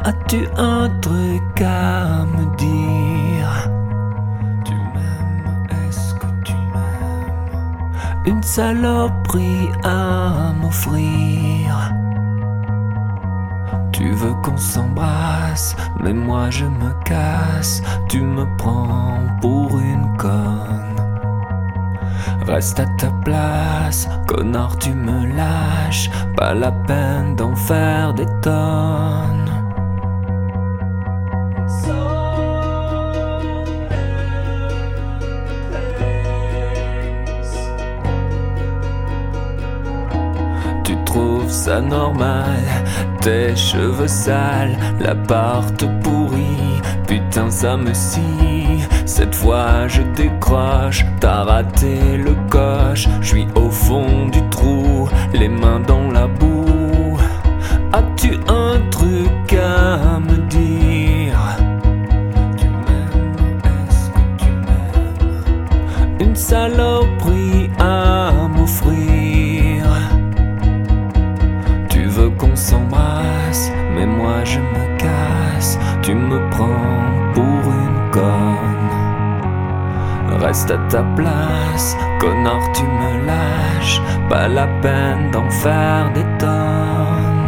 As-tu 0.02 0.48
un 0.56 0.90
truc 1.00 1.60
à 1.60 2.24
me 2.24 2.56
dire? 2.56 3.83
Une 8.26 8.42
saloperie 8.42 9.68
à 9.82 10.52
m'offrir. 10.58 11.92
Tu 13.92 14.10
veux 14.12 14.32
qu'on 14.42 14.56
s'embrasse, 14.56 15.76
mais 16.02 16.14
moi 16.14 16.48
je 16.50 16.64
me 16.64 16.92
casse. 17.04 17.82
Tu 18.08 18.20
me 18.22 18.46
prends 18.56 19.20
pour 19.42 19.78
une 19.78 20.16
conne. 20.16 20.94
Reste 22.46 22.80
à 22.80 22.86
ta 22.86 23.10
place, 23.24 24.08
connard, 24.26 24.78
tu 24.78 24.94
me 24.94 25.26
lâches. 25.26 26.10
Pas 26.36 26.54
la 26.54 26.72
peine 26.72 27.36
d'en 27.36 27.54
faire 27.54 28.14
des 28.14 28.26
tonnes. 28.40 29.43
Tu 41.14 41.20
trouves 41.20 41.48
ça 41.48 41.80
normal, 41.80 42.58
tes 43.20 43.54
cheveux 43.54 44.08
sales, 44.08 44.76
l'appart 44.98 45.84
pourri, 46.02 46.82
putain 47.06 47.50
ça 47.50 47.76
me 47.76 47.94
scie. 47.94 48.82
Cette 49.06 49.32
fois 49.32 49.86
je 49.86 50.02
décroche, 50.16 51.06
t'as 51.20 51.44
raté 51.44 52.16
le 52.16 52.34
coche, 52.50 53.06
je 53.20 53.28
suis 53.28 53.46
au 53.54 53.70
fond 53.70 54.26
du 54.26 54.42
trou, 54.48 55.08
les 55.32 55.48
mains 55.48 55.78
dans 55.86 56.10
la 56.10 56.26
boue. 56.26 57.16
As-tu 57.92 58.34
un 58.48 58.80
truc 58.90 59.52
à 59.52 60.18
me 60.18 60.36
dire? 60.48 61.38
Tu 62.56 62.66
m'aimes, 62.66 63.60
est-ce 63.88 64.10
que 64.10 64.42
tu 64.42 64.50
m'aimes? 64.50 66.18
Une 66.18 66.34
saloperie 66.34 67.70
à. 67.78 68.32
Moi 74.24 74.42
je 74.44 74.58
me 74.58 74.84
casse. 75.04 75.78
Tu 76.02 76.14
me 76.14 76.38
prends 76.50 77.04
pour 77.34 77.62
une 77.82 78.00
conne. 78.16 78.92
Reste 80.44 80.70
à 80.70 80.78
ta 80.92 81.02
place, 81.16 81.96
connard, 82.20 82.66
tu 82.76 82.84
me 83.00 83.12
lâches. 83.28 84.00
Pas 84.30 84.48
la 84.48 84.66
peine 84.82 85.30
d'en 85.32 85.48
faire 85.50 86.10
des 86.16 86.26
tonnes. 86.38 87.42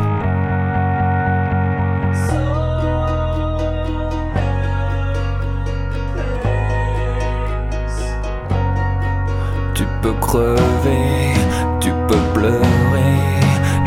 Tu 9.74 9.84
peux 10.02 10.16
crever, 10.28 11.34
tu 11.80 11.90
peux 12.08 12.24
pleurer. 12.34 13.18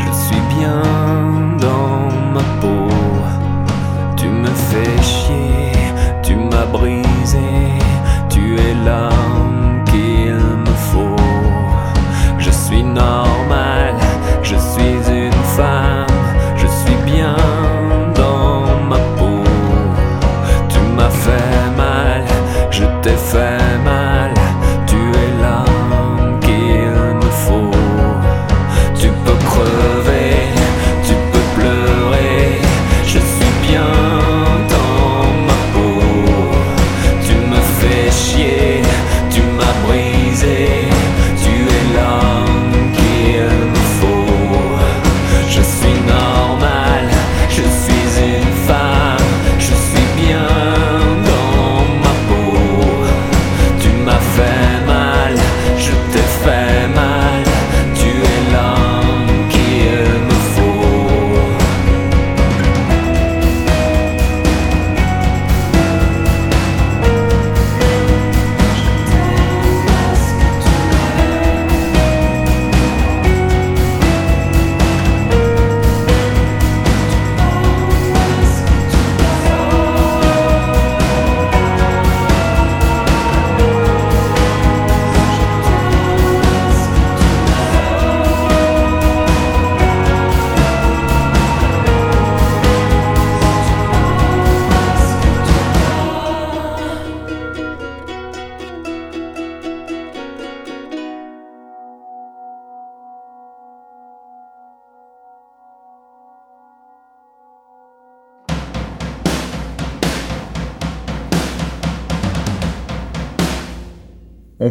Je 0.03 0.11
suis 0.25 0.43
bien 0.55 1.08
Tu 7.31 8.55
es 8.55 8.73
l'homme 8.85 9.83
qu'il 9.85 10.33
me 10.33 10.75
faut. 10.91 11.15
Je 12.39 12.49
suis 12.49 12.83
normal, 12.83 13.93
je 14.41 14.55
suis 14.55 14.97
une 15.11 15.31
femme. 15.55 16.07
Je 16.55 16.65
suis 16.65 16.95
bien 17.05 17.35
dans 18.15 18.81
ma 18.89 18.97
peau. 19.17 19.43
Tu 20.69 20.79
m'as 20.95 21.11
fait 21.11 21.69
mal, 21.77 22.23
je 22.71 22.85
t'ai 23.03 23.17
fait 23.31 23.77
mal. 23.85 24.33
Tu 24.87 24.95
es 24.95 25.31
l'homme 25.43 26.39
qu'il 26.39 26.89
me 27.23 27.31
faut. 27.45 27.71
Tu 28.99 29.09
peux 29.23 29.39
crever, 29.45 30.08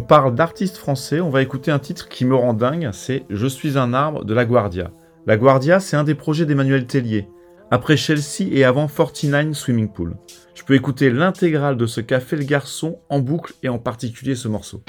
parle 0.08 0.34
d'artistes 0.34 0.78
français, 0.78 1.20
on 1.20 1.28
va 1.28 1.42
écouter 1.42 1.70
un 1.70 1.78
titre 1.78 2.08
qui 2.08 2.24
me 2.24 2.34
rend 2.34 2.54
dingue, 2.54 2.88
c'est 2.92 3.24
Je 3.28 3.46
suis 3.46 3.76
un 3.76 3.92
arbre 3.92 4.24
de 4.24 4.32
La 4.32 4.46
Guardia. 4.46 4.90
La 5.26 5.36
Guardia, 5.36 5.80
c'est 5.80 5.98
un 5.98 6.04
des 6.04 6.14
projets 6.14 6.46
d'Emmanuel 6.46 6.86
Tellier, 6.86 7.28
après 7.70 7.98
Chelsea 7.98 8.48
et 8.50 8.64
avant 8.64 8.88
49 8.88 9.52
Swimming 9.52 9.92
Pool. 9.92 10.16
Je 10.54 10.64
peux 10.64 10.74
écouter 10.74 11.10
l'intégrale 11.10 11.76
de 11.76 11.84
ce 11.84 12.00
qu'a 12.00 12.20
fait 12.20 12.36
le 12.36 12.44
garçon 12.44 13.00
en 13.10 13.18
boucle 13.20 13.52
et 13.62 13.68
en 13.68 13.78
particulier 13.78 14.34
ce 14.34 14.48
morceau. 14.48 14.82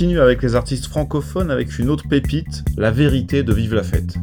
continue 0.00 0.20
avec 0.20 0.42
les 0.42 0.54
artistes 0.54 0.86
francophones 0.86 1.50
avec 1.50 1.78
une 1.78 1.90
autre 1.90 2.08
pépite, 2.08 2.64
La 2.78 2.90
vérité 2.90 3.42
de 3.42 3.52
Vive 3.52 3.74
la 3.74 3.82
fête. 3.82 4.19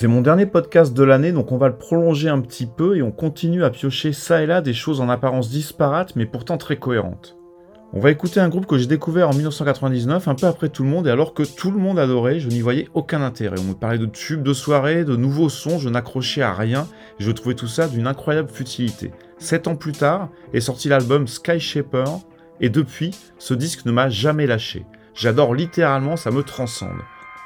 C'est 0.00 0.08
mon 0.08 0.22
dernier 0.22 0.46
podcast 0.46 0.94
de 0.94 1.02
l'année, 1.02 1.30
donc 1.30 1.52
on 1.52 1.58
va 1.58 1.68
le 1.68 1.76
prolonger 1.76 2.30
un 2.30 2.40
petit 2.40 2.64
peu 2.64 2.96
et 2.96 3.02
on 3.02 3.12
continue 3.12 3.64
à 3.64 3.68
piocher 3.68 4.14
ça 4.14 4.42
et 4.42 4.46
là 4.46 4.62
des 4.62 4.72
choses 4.72 4.98
en 5.02 5.10
apparence 5.10 5.50
disparates 5.50 6.16
mais 6.16 6.24
pourtant 6.24 6.56
très 6.56 6.78
cohérentes. 6.78 7.36
On 7.92 8.00
va 8.00 8.10
écouter 8.10 8.40
un 8.40 8.48
groupe 8.48 8.64
que 8.64 8.78
j'ai 8.78 8.86
découvert 8.86 9.28
en 9.28 9.34
1999, 9.34 10.26
un 10.26 10.34
peu 10.34 10.46
après 10.46 10.70
tout 10.70 10.84
le 10.84 10.88
monde, 10.88 11.06
et 11.06 11.10
alors 11.10 11.34
que 11.34 11.42
tout 11.42 11.70
le 11.70 11.76
monde 11.76 11.98
adorait, 11.98 12.40
je 12.40 12.48
n'y 12.48 12.62
voyais 12.62 12.88
aucun 12.94 13.20
intérêt. 13.20 13.58
On 13.60 13.64
me 13.64 13.74
parlait 13.74 13.98
de 13.98 14.06
tubes 14.06 14.42
de 14.42 14.54
soirée, 14.54 15.04
de 15.04 15.16
nouveaux 15.16 15.50
sons, 15.50 15.78
je 15.78 15.90
n'accrochais 15.90 16.40
à 16.40 16.54
rien, 16.54 16.88
et 17.18 17.22
je 17.22 17.30
trouvais 17.30 17.54
tout 17.54 17.68
ça 17.68 17.86
d'une 17.86 18.06
incroyable 18.06 18.48
futilité. 18.48 19.10
Sept 19.36 19.68
ans 19.68 19.76
plus 19.76 19.92
tard 19.92 20.30
est 20.54 20.60
sorti 20.60 20.88
l'album 20.88 21.28
Sky 21.28 21.60
Shaper, 21.60 22.06
et 22.62 22.70
depuis, 22.70 23.10
ce 23.36 23.52
disque 23.52 23.84
ne 23.84 23.92
m'a 23.92 24.08
jamais 24.08 24.46
lâché. 24.46 24.86
J'adore 25.12 25.54
littéralement, 25.54 26.16
ça 26.16 26.30
me 26.30 26.42
transcende. 26.42 27.02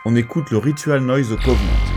On 0.07 0.15
écoute 0.15 0.53
le 0.53 0.59
Ritual 0.59 1.01
Noise 1.01 1.31
de 1.31 1.35
Covenant. 1.35 1.94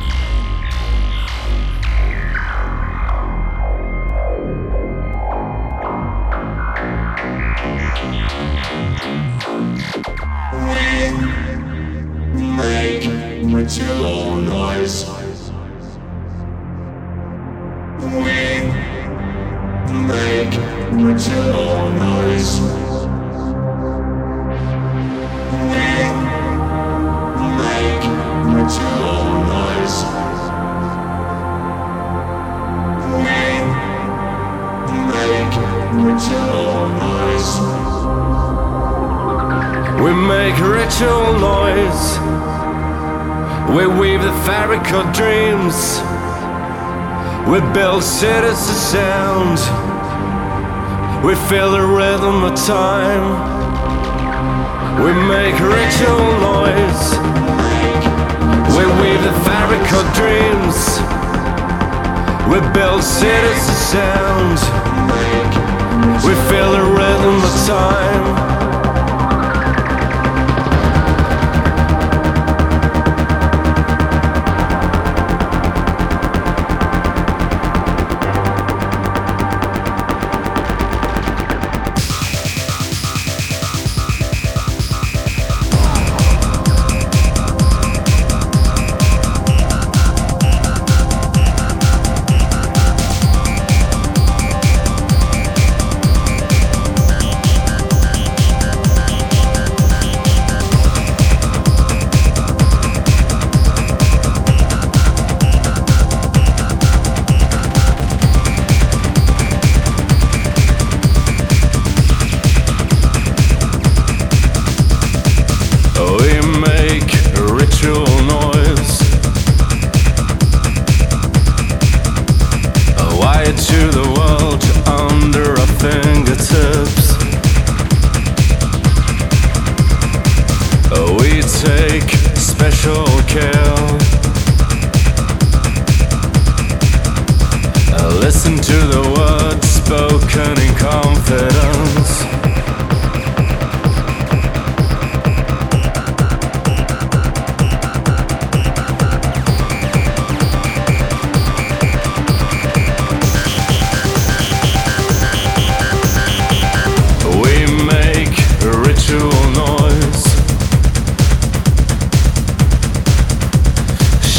Feel 51.49 51.71
the 51.71 51.81
rhythm 51.81 52.43
of 52.43 52.55
time. 52.55 53.25
We 55.01 55.13
make 55.13 55.53
ritual 55.53 56.27
noise. 56.43 57.03
We 58.75 58.83
weave 58.99 59.23
the 59.23 59.31
fabric 59.47 59.87
of 59.95 60.03
dreams. 60.13 60.77
We 62.51 62.59
build 62.73 63.01
cities 63.01 63.69
of 63.69 63.77
sound. 63.93 64.59
We 66.25 66.33
feel 66.49 66.71
the 66.73 66.83
rhythm 66.83 67.35
of 67.41 67.65
time. 67.65 68.56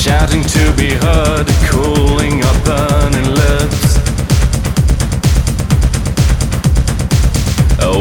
Shouting 0.08 0.42
to 0.42 0.72
be 0.74 0.88
heard, 1.04 1.46
cooling 1.68 2.42
our 2.42 2.58
burning 2.64 3.28
lips. 3.34 3.98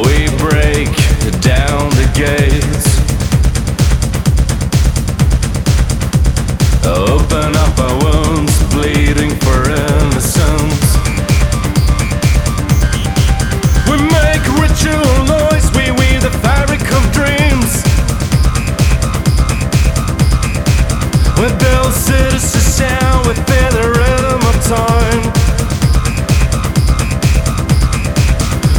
We 0.05 0.17
break 0.39 0.87
down 1.41 1.89
the 1.99 2.07
gates, 2.15 2.66
time. 24.67 25.23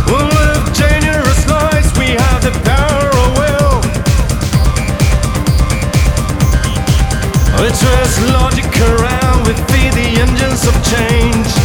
We 0.07 0.19
live 0.37 0.65
dangerous 0.77 1.49
lives, 1.49 1.99
we 1.99 2.09
have 2.13 2.43
the 2.43 2.53
power 2.63 3.09
of 3.09 3.29
will. 3.41 3.81
We 7.57 7.69
twist 7.69 8.21
logic 8.35 8.69
around, 8.81 9.47
we 9.47 9.55
feed 9.73 9.95
the 9.95 10.21
engines 10.21 10.67
of 10.67 10.75
change. 10.85 11.58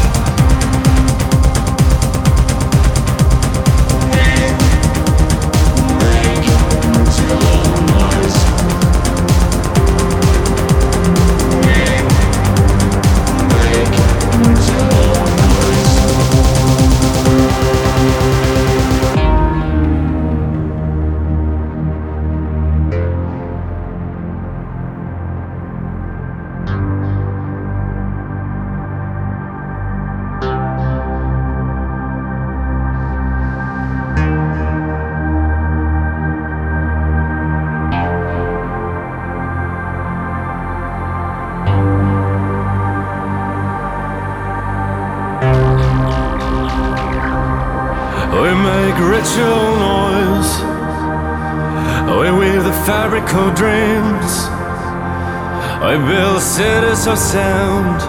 Of 57.07 57.17
sound. 57.17 57.99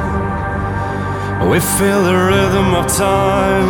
We 1.51 1.59
feel 1.59 2.03
the 2.03 2.15
rhythm 2.15 2.75
of 2.75 2.87
time. 2.87 3.69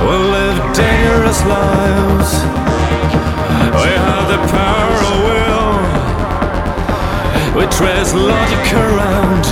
We 0.00 0.16
live 0.36 0.58
dangerous 0.74 1.44
lives. 1.44 2.32
We 3.82 3.90
have 4.06 4.26
the 4.28 4.38
power 4.50 4.98
of 5.10 5.16
will. 5.28 5.72
We 7.60 7.66
trace 7.76 8.12
logic 8.12 8.72
around. 8.72 9.44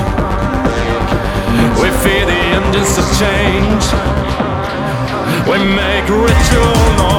We 1.81 1.89
feed 2.03 2.27
the 2.27 2.41
engines 2.57 2.99
of 2.99 3.07
change. 3.23 3.85
We 5.49 5.59
make 5.77 6.09
ritual 6.09 6.77
noise. 6.97 7.18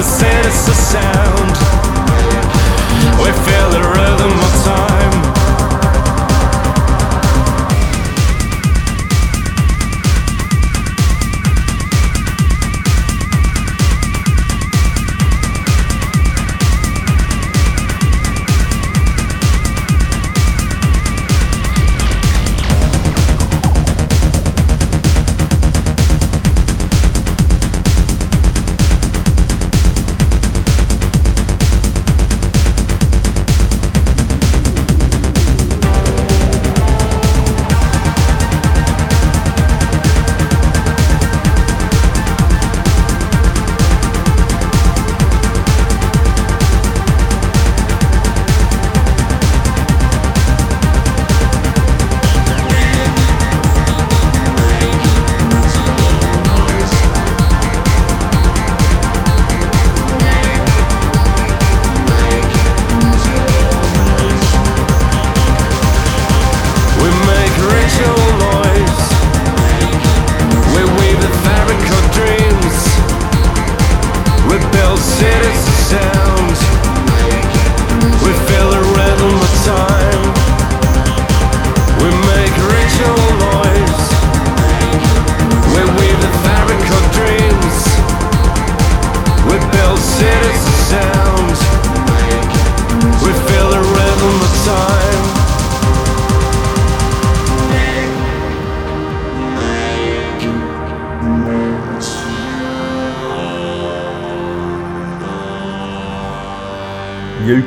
Of 0.00 0.06
sound. 0.06 1.50
We 3.22 3.30
feel 3.44 3.70
the 3.70 3.82
rhythm 3.82 4.32
of 4.32 4.64
time. 4.64 4.99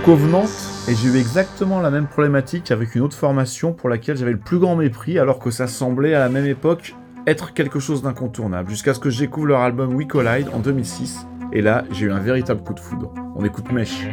Covenant 0.04 0.44
et 0.90 0.96
j'ai 0.96 1.08
eu 1.08 1.18
exactement 1.18 1.80
la 1.80 1.90
même 1.90 2.08
problématique 2.08 2.72
avec 2.72 2.94
une 2.94 3.04
autre 3.04 3.16
formation 3.16 3.72
pour 3.72 3.88
laquelle 3.88 4.18
j'avais 4.18 4.34
le 4.34 4.38
plus 4.38 4.60
grand 4.60 4.76
mépris 4.76 5.18
alors 5.18 5.40
que 5.40 5.50
ça 5.50 5.66
semblait 5.66 6.14
à 6.14 6.20
la 6.20 6.28
même 6.28 6.46
époque 6.46 6.94
être 7.26 7.54
quelque 7.54 7.80
chose 7.80 8.02
d'incontournable 8.02 8.70
jusqu'à 8.70 8.94
ce 8.94 9.00
que 9.00 9.10
je 9.10 9.26
leur 9.46 9.62
album 9.62 9.96
We 9.96 10.06
Collide 10.06 10.50
en 10.54 10.60
2006 10.60 11.26
et 11.54 11.62
là 11.62 11.86
j'ai 11.92 12.08
eu 12.08 12.12
un 12.12 12.20
véritable 12.20 12.62
coup 12.64 12.74
de 12.74 12.82
foudre. 12.82 13.14
On 13.36 13.46
écoute 13.46 13.72
Mesh. 13.72 14.06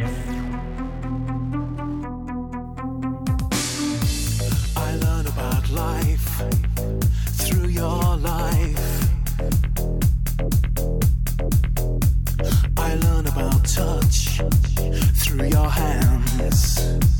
Your 15.49 15.69
hands. 15.69 17.20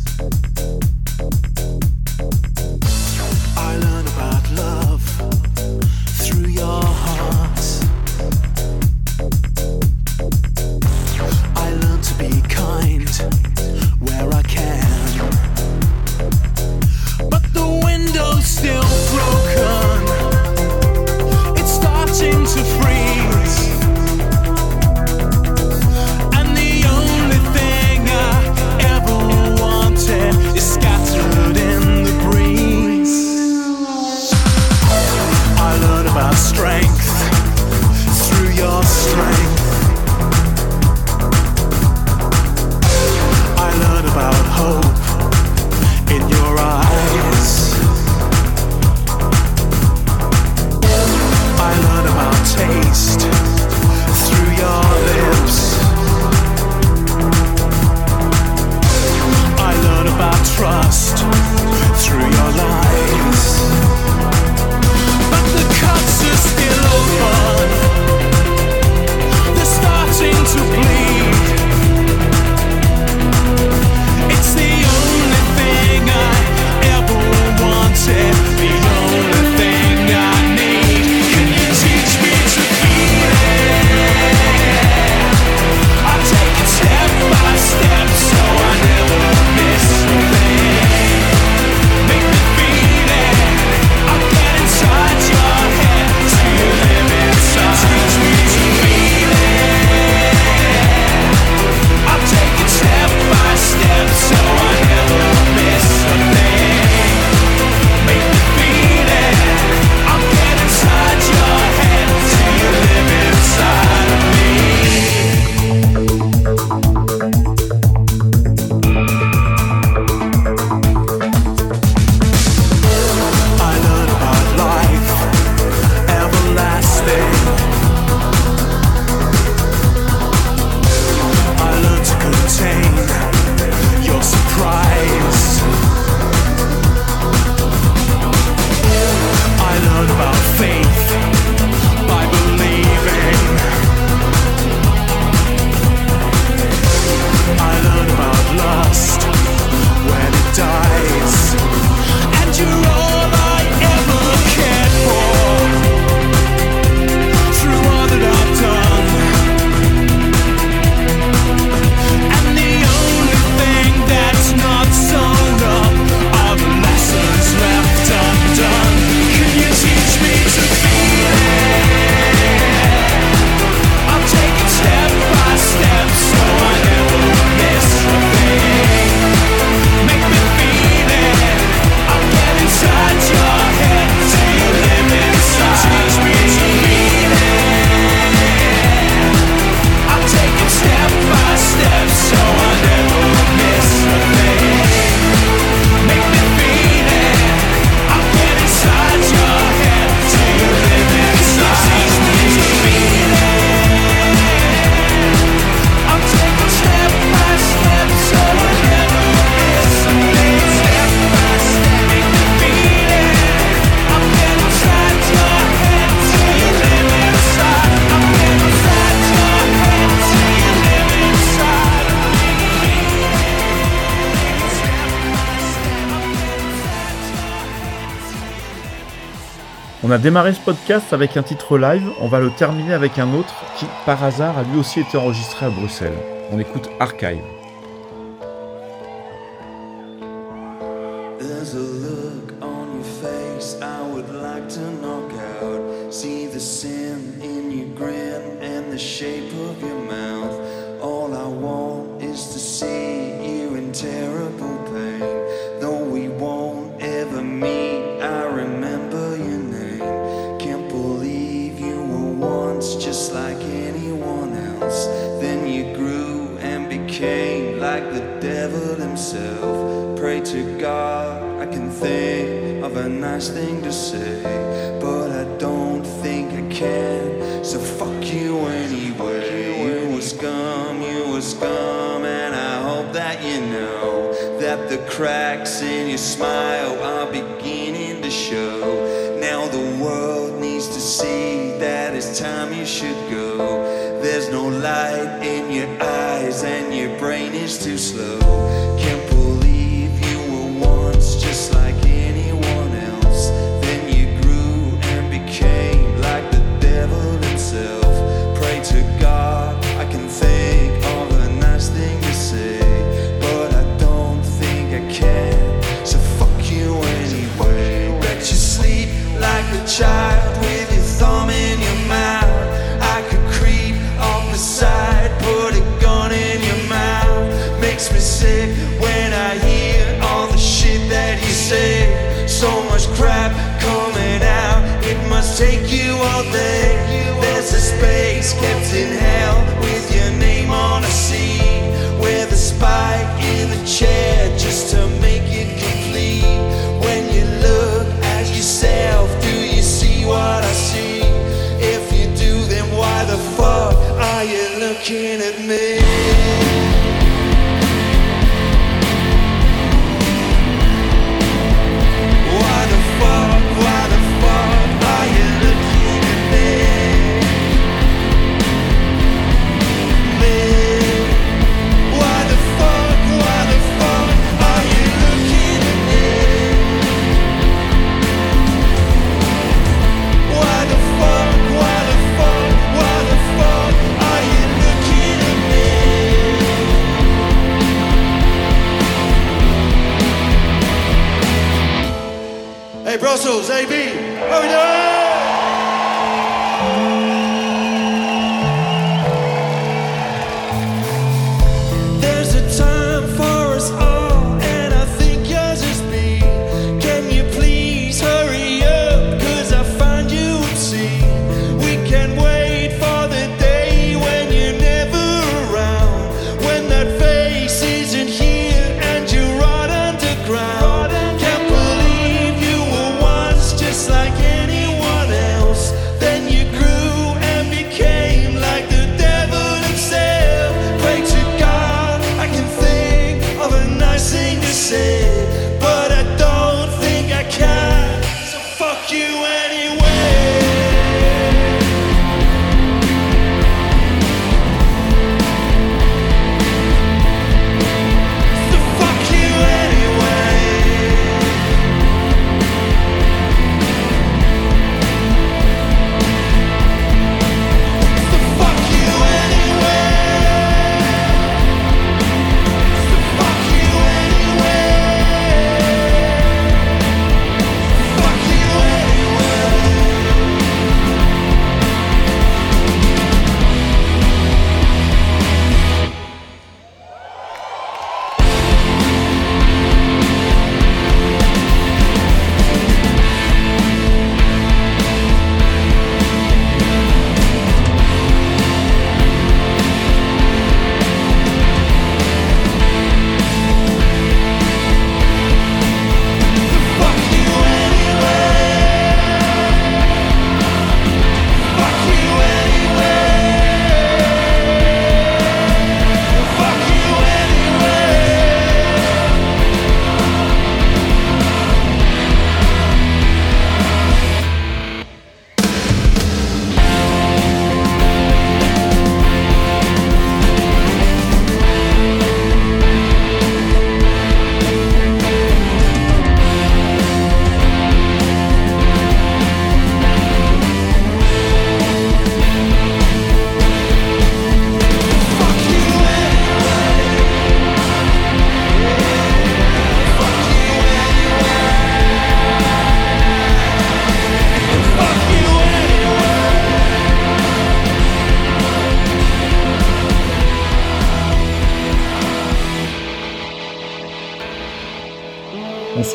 démarré 230.21 230.53
ce 230.53 230.61
podcast 230.61 231.13
avec 231.13 231.37
un 231.37 231.43
titre 231.43 231.79
live, 231.79 232.09
on 232.21 232.29
va 232.29 232.41
le 232.41 232.51
terminer 232.51 232.93
avec 232.93 233.19
un 233.19 233.33
autre 233.33 233.55
qui, 233.79 233.87
par 234.05 234.23
hasard, 234.23 234.59
a 234.59 234.63
lui 234.63 234.79
aussi 234.79 235.01
été 235.01 235.17
enregistré 235.17 235.67
à 235.67 235.71
Bruxelles. 235.71 236.19
On 236.53 236.59
écoute 236.59 236.91
Archive. 237.01 237.60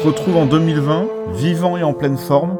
Retrouve 0.06 0.38
en 0.38 0.46
2020, 0.46 1.08
vivant 1.34 1.78
et 1.78 1.84
en 1.84 1.94
pleine 1.94 2.18
forme? 2.18 2.58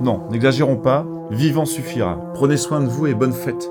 Non, 0.00 0.22
n'exagérons 0.30 0.78
pas, 0.78 1.04
vivant 1.30 1.66
suffira. 1.66 2.18
Prenez 2.32 2.56
soin 2.56 2.80
de 2.80 2.88
vous 2.88 3.06
et 3.06 3.12
bonne 3.12 3.34
fête. 3.34 3.70